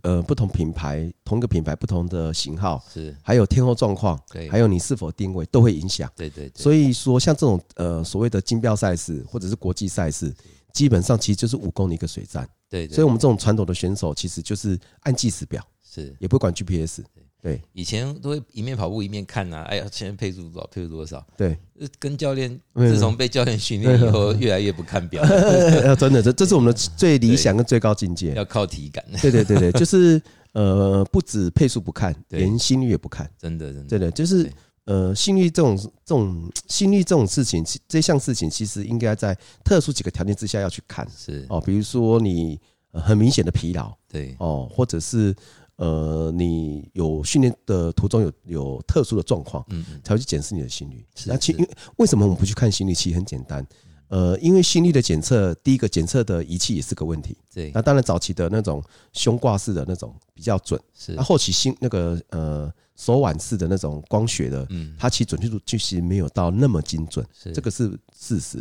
[0.00, 6.10] 呃不同品牌，同一个品牌不同的型号是，还有天候状况，对，还有你是否定位都会影响。
[6.16, 10.32] 对对，所以说像这种呃所谓的金标赛事或者是国际赛事。
[10.76, 16.14] 基本上其实就是五公里一个水站，对，所以我们这种传统的选手其实就是按计时表，是。
[16.18, 17.00] 也不管 GPS，
[17.40, 21.56] 对，以前都会一面跑步一面看呐，哎呀，现在配速多少，配速多少，对，
[21.98, 25.24] 跟教练自从被教练训练以后，越来越不看表，
[25.96, 30.20] 真的，这这是我们的最理想跟最高境界，要靠体感，对对对对，就是
[30.52, 34.52] 呃，不止配速不看，连心率也不看，真的真的，真的，就是。
[34.86, 41.44] 呃，心率这种这种心率这种事情，这项事情其实应该在特殊几个条件之下要去看，是。
[41.48, 42.58] 哦，比如说你
[42.92, 44.34] 很明显的疲劳，对。
[44.38, 45.34] 哦，或者是
[45.74, 51.04] 呃你有训练的途中有有特殊的状况，嗯，才会去检视你的心率。
[51.26, 52.94] 那其因为为什么我们不去看心率？
[52.94, 53.66] 其实很简单，
[54.08, 57.70] 呃，因为心率的检测，第一个检测的仪器也是个问题，对。
[57.74, 58.82] 那当然早期的那种
[59.12, 61.12] 胸挂式的那种比较准，是。
[61.12, 62.72] 那后期心那个呃。
[62.98, 68.56] 手腕式的那种光学的，嗯，它其实准确度其实没有到那么精准，这个是事实。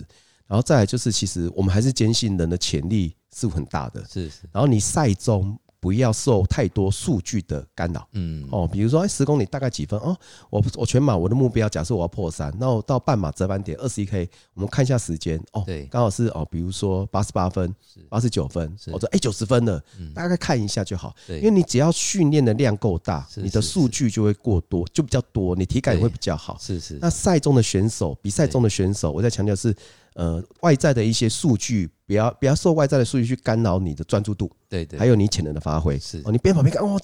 [0.46, 4.42] 然后再来就是，其实我们还是坚信人的潜力是很大的，是是。
[4.52, 5.58] 然后你赛中。
[5.86, 8.44] 不要受太多数据的干扰，嗯。
[8.52, 10.00] 哦，比如说哎，十公里大概几分？
[10.00, 10.18] 哦？
[10.50, 15.40] 我我全马我的目标假设我要破三，那我到半马折返点二十一 K，我们看一下时间。
[15.52, 17.72] 哦，对，刚好是哦，比如说八十八分，
[18.10, 19.80] 八十九分，我说哎九十分了，
[20.16, 26.98] 大概看一下就好，因为你只要训练的量够大，你的数据就会过多，就比较多，你体感也会比较好，是是。
[27.00, 29.76] 那赛中的选手，比赛中的选手，我在强调是。
[30.16, 36.00] 呃，外在的一些数据，不要不要受外在的数据去干扰你的专注度，对对，还有你潜能的发挥。
[36.00, 36.98] 是哦，你边跑边看哦，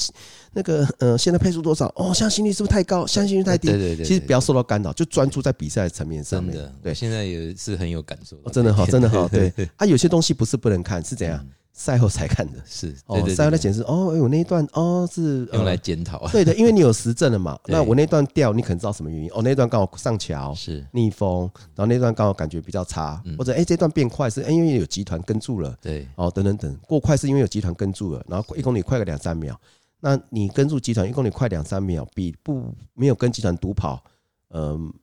[0.53, 1.91] 那个呃，现在配速多少？
[1.97, 3.05] 哦，相信率是不是太高？
[3.05, 3.68] 相信率太低？
[3.68, 6.74] 对对对，其实不要受到干扰，就专注在比赛的层面上面。
[6.82, 8.38] 对，现在也是很有感受。
[8.49, 9.28] 真的好，真的好。
[9.28, 11.45] 对，啊，有些东西不是不能看，是怎样？
[11.74, 17.57] 赛后才看的， 是哦，赛后来检视哦，我那一段哦是用来检讨，对的，因为你有实证了嘛。
[17.67, 19.41] 那我那段掉，你可能知道什么原因哦。
[19.41, 29.59] 那段刚好上桥是逆风，然后那段刚好感觉比较差，或者哎这段变快是因为有集团跟住了，对哦等等等过快是因为有集团跟住了，然后一公里快个两三秒。
[29.99, 34.03] 那你跟住集团一公里快两三秒，比不没有跟集团独跑，
[34.49, 34.93] 嗯，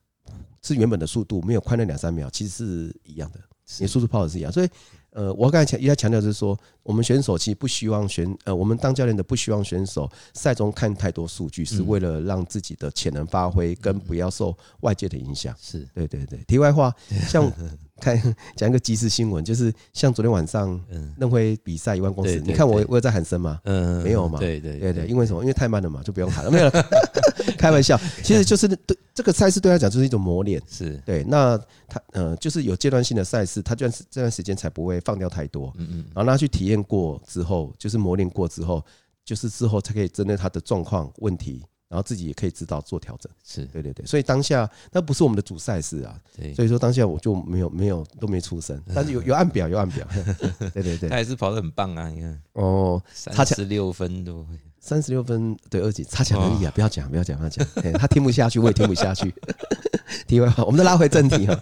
[0.62, 3.40] 是原本的速度没有快那两三秒，其实是一样的，
[3.78, 4.68] 你速度跑的是一样，所以。
[5.10, 15.54] 呃，我刚才强一再强调是说，我们选手其实不希望选呃，我们当教练的不希望选手赛中看太多数据，是为了让自己的潜能发挥，跟不要受外界的影响。
[15.60, 16.38] 是对对对。
[16.46, 16.94] 题外话，
[17.28, 17.50] 像
[18.00, 23.58] 看讲一个即时新闻，就是像昨天晚上嗯任辉比赛一万公尺，你看我我有在喊声吗？
[23.64, 24.38] 嗯，没有嘛。
[24.38, 25.40] 对对对对，因为什么？
[25.40, 26.50] 因为太慢了嘛，就不用喊了。
[26.50, 26.70] 没有，
[27.58, 30.62] 开玩笑，其实就是对这个赛事对他讲就是一种磨练。
[30.70, 34.98] 是对，那他呃，就是有阶段性的赛事，他这段这段时间才不会。
[35.08, 38.84] 放掉太多，嗯嗯，然后他去体验过之后，就是磨练过之后，
[39.24, 43.30] 就是之后才可以针对他的状况问题，然后自己也可以知道做调整。
[43.44, 43.64] 是。
[43.66, 50.06] 对对对，所以当下那不是我们的主赛事啊，对，所以说当下我就没有没有都没出声， 但是有有按表有按表，
[50.72, 52.40] 对对对，他也是跑得很棒啊，你看。
[52.52, 54.46] 哦，差十六分多，
[54.80, 56.04] 三十六分对二级。
[56.04, 56.72] 差强人意啊！
[56.74, 57.66] 不要讲，不要讲，不要讲，
[57.98, 59.34] 他听不下去，我也听不下去。
[60.26, 61.58] 题外话，我们再拉回正题哈。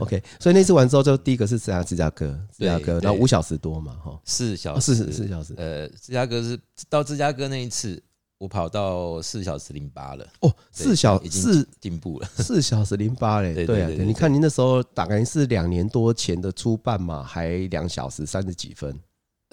[0.00, 5.54] OK，所以那次完之后，就第一个是芝加芝加哥，芝加哥，然后五小时多嘛，哈，四小时，四四小时。
[5.56, 8.02] 呃，芝加哥是到芝加哥那一次，
[8.42, 10.26] 我跑到四小时零八了。
[10.40, 13.64] 哦，四小已经进步了， 四小时零八嘞。
[13.64, 18.98] 对啊，你看您那时候大概是两年多前的初半马，还两小时三十几分。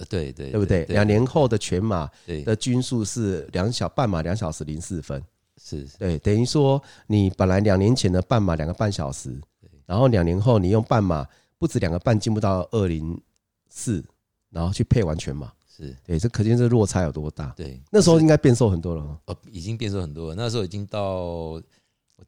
[0.08, 0.84] 对对，对不对？
[0.86, 2.10] 两年后的全马
[2.44, 5.22] 的均速是两小半马两小时零四分，
[5.62, 9.40] 是对，等于说你本来两年前的半马两个半小时，
[9.86, 11.24] 然后两年后你用半马
[11.58, 13.20] 不止两个半进步到二零
[13.68, 14.02] 四，
[14.50, 17.52] 然后去配完全马，是对，这可见这落差有多大。
[17.56, 20.34] 对，那时候应该变瘦很多了哦，已经变瘦很多了。
[20.34, 21.62] 那时候已经到，我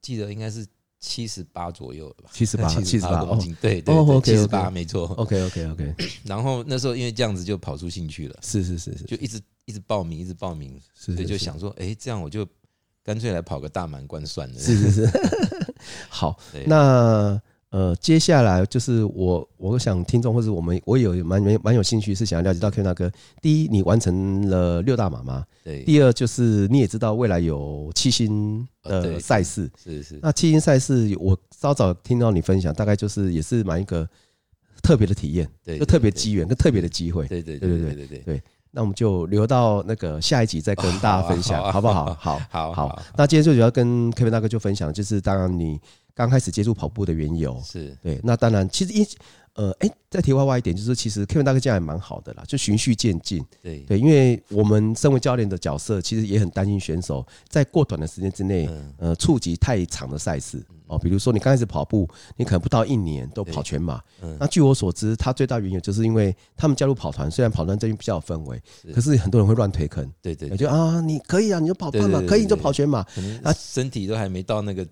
[0.00, 0.66] 记得应该是。
[1.04, 5.06] 七十八左右了吧， 七十八，七十八公斤，对对对，七十八没错。
[5.16, 5.94] OK OK OK。
[6.24, 12.46] 然后那时候因为这样子就跑出兴趣了，是是是是，就一直一直报名，一直报名，所以就想说，哎，这样我就
[13.02, 14.60] 干脆来跑个大满贯算了。
[14.60, 15.10] 是是是。
[16.08, 17.42] 好，那。
[17.72, 23.10] 呃，接下来就是我，我想听众或者我们，我有蛮蛮蛮有兴趣，是想要了解到 Kevin 大哥。
[23.40, 25.42] 第一，你完成了六大马吗？
[25.64, 25.82] 对。
[25.84, 30.20] 第二，就是你也知道未来有七星的赛事，是是。
[30.22, 34.06] 那七星赛事，我稍早听到你分享，大概就是也是蛮一个
[34.82, 37.26] 特别的体验，对，就特别机缘跟特别的机会。
[37.26, 38.42] 对对对对对对对。
[38.74, 42.14] 那我们就留到那个下一集再跟大家分享，好不好？
[42.20, 43.02] 好，好，好。
[43.16, 45.80] 那今天最主要跟 Kevin 大哥就分享，就是当然你。
[46.14, 47.60] 刚开始接触跑步的缘由。
[47.64, 47.96] 是。
[48.02, 49.06] 对，那当然，其实一
[49.54, 53.80] 呃，哎，再题外话一点，就是其实 Kevin 大哥这样也蛮好的啦，就循序渐进，对。
[53.80, 60.64] 对，因为我们身为教练的角色，其实也很担心选手在过短的时间之内，呃，触及太长的赛事。
[60.86, 64.00] 哦，比如说你刚开始跑步，你可能不到一年都跑全马，
[64.38, 68.58] 那据我所知，他最大原因就是因为他们加入跑团，虽然跑团这边比较有氛围，
[68.94, 73.00] 可是很多人会乱推坑，对对，就啊，你可以啊，你就跑半马，可以你就跑全马，
[73.42, 74.86] 啊，身体都还没到那个。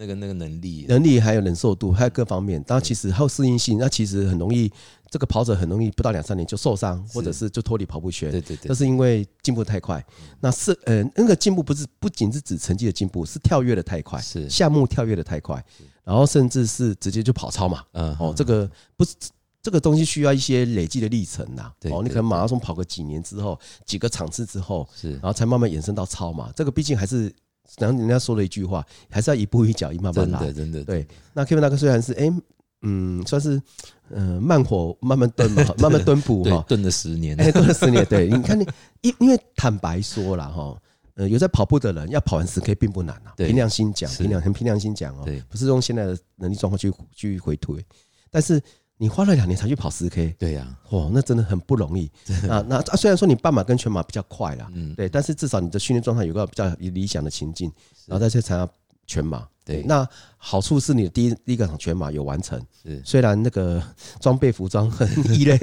[0.00, 4.72] 那个那个能力，能力还有忍受度，还有各方面，当然其实还有适应性，那其实很容易，
[5.10, 8.30] 这个跑者很容易不到两三年就受伤，或者是就脱离跑步圈。
[8.30, 10.02] 对对对，这是因为进步太快。
[10.40, 15.62] 那是呃，那个进步不是不仅是指成绩的进步，是跳跃的太快，是项目跳跃的太快，
[16.02, 17.84] 然后甚至是直接就跑超嘛。
[17.92, 19.14] 嗯，哦，这个不是
[19.60, 21.70] 这个东西需要一些累积的历程呐。
[21.90, 26.50] 哦，你可能马拉松跑个几年之后，几个场次之后，是，然后才慢慢延伸到超嘛。
[26.56, 27.30] 这个毕竟还是。
[27.78, 30.38] 然后人家说了一句话，还是要一步一脚印慢慢来。
[30.38, 30.84] 真的，真的。
[30.84, 32.30] 对，那 Kevin 大哥虽然是哎，
[32.82, 33.60] 嗯，算是
[34.10, 38.04] 嗯慢火慢慢炖嘛，慢慢蹲补 哈，蹲了十年，哎，蹲了十年。
[38.06, 38.66] 对，你看你，
[39.02, 40.76] 因因为坦白说了哈，
[41.14, 47.84] 呃，有在跑步的人要跑完十 K 并不难啊，凭良心讲，凭良很凭良心讲哦，不是用现在的能力状况去去回推，
[48.30, 48.60] 但是。
[49.02, 52.04] 你花了两年才去跑十 K，对呀，哦，那真的很不容易。
[52.46, 57.72] 啊，那虽然说你半马跟全马比较快啦，嗯，对，但是至少你的训练状态有个比较理想的情境，
[58.04, 58.70] 然后再去参加
[59.06, 59.48] 全马。
[59.64, 63.00] 对，那好处是你的第一第一个场全马有完成，是。
[63.02, 63.82] 虽然那个
[64.20, 65.58] 装备服装很异类，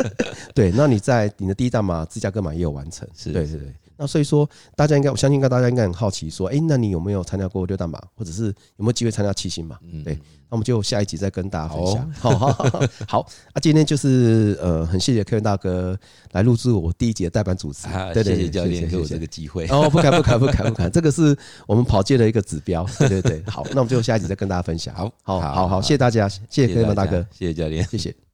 [0.54, 3.74] 对，那你在你的第一大马芝加哥马也有完成，是对对对。
[4.02, 9.78] 那所以说，大家应该我相信，应该大家应该很好奇，说，哎，那你有没有参加过六大马，或者是有没有机会参加七星马？
[9.84, 12.12] 嗯，对，那我们就下一集再跟大家分享。
[12.18, 15.96] 好 好好，好，那今天就是呃，很谢谢 Kevin 大哥
[16.32, 17.86] 来录制我第一集的代班主持。
[18.12, 19.68] 对对，谢谢教练给我这个机会。
[19.68, 21.36] 哦，不敢不敢不敢不敢， 这个是
[21.68, 22.84] 我们跑界的一个指标。
[22.98, 24.92] 对对对，好，那我们就下一集再跟大家分享。
[24.96, 28.31] 好好好好，谢谢大家，谢谢 Kevin 大哥，谢谢教练，谢谢。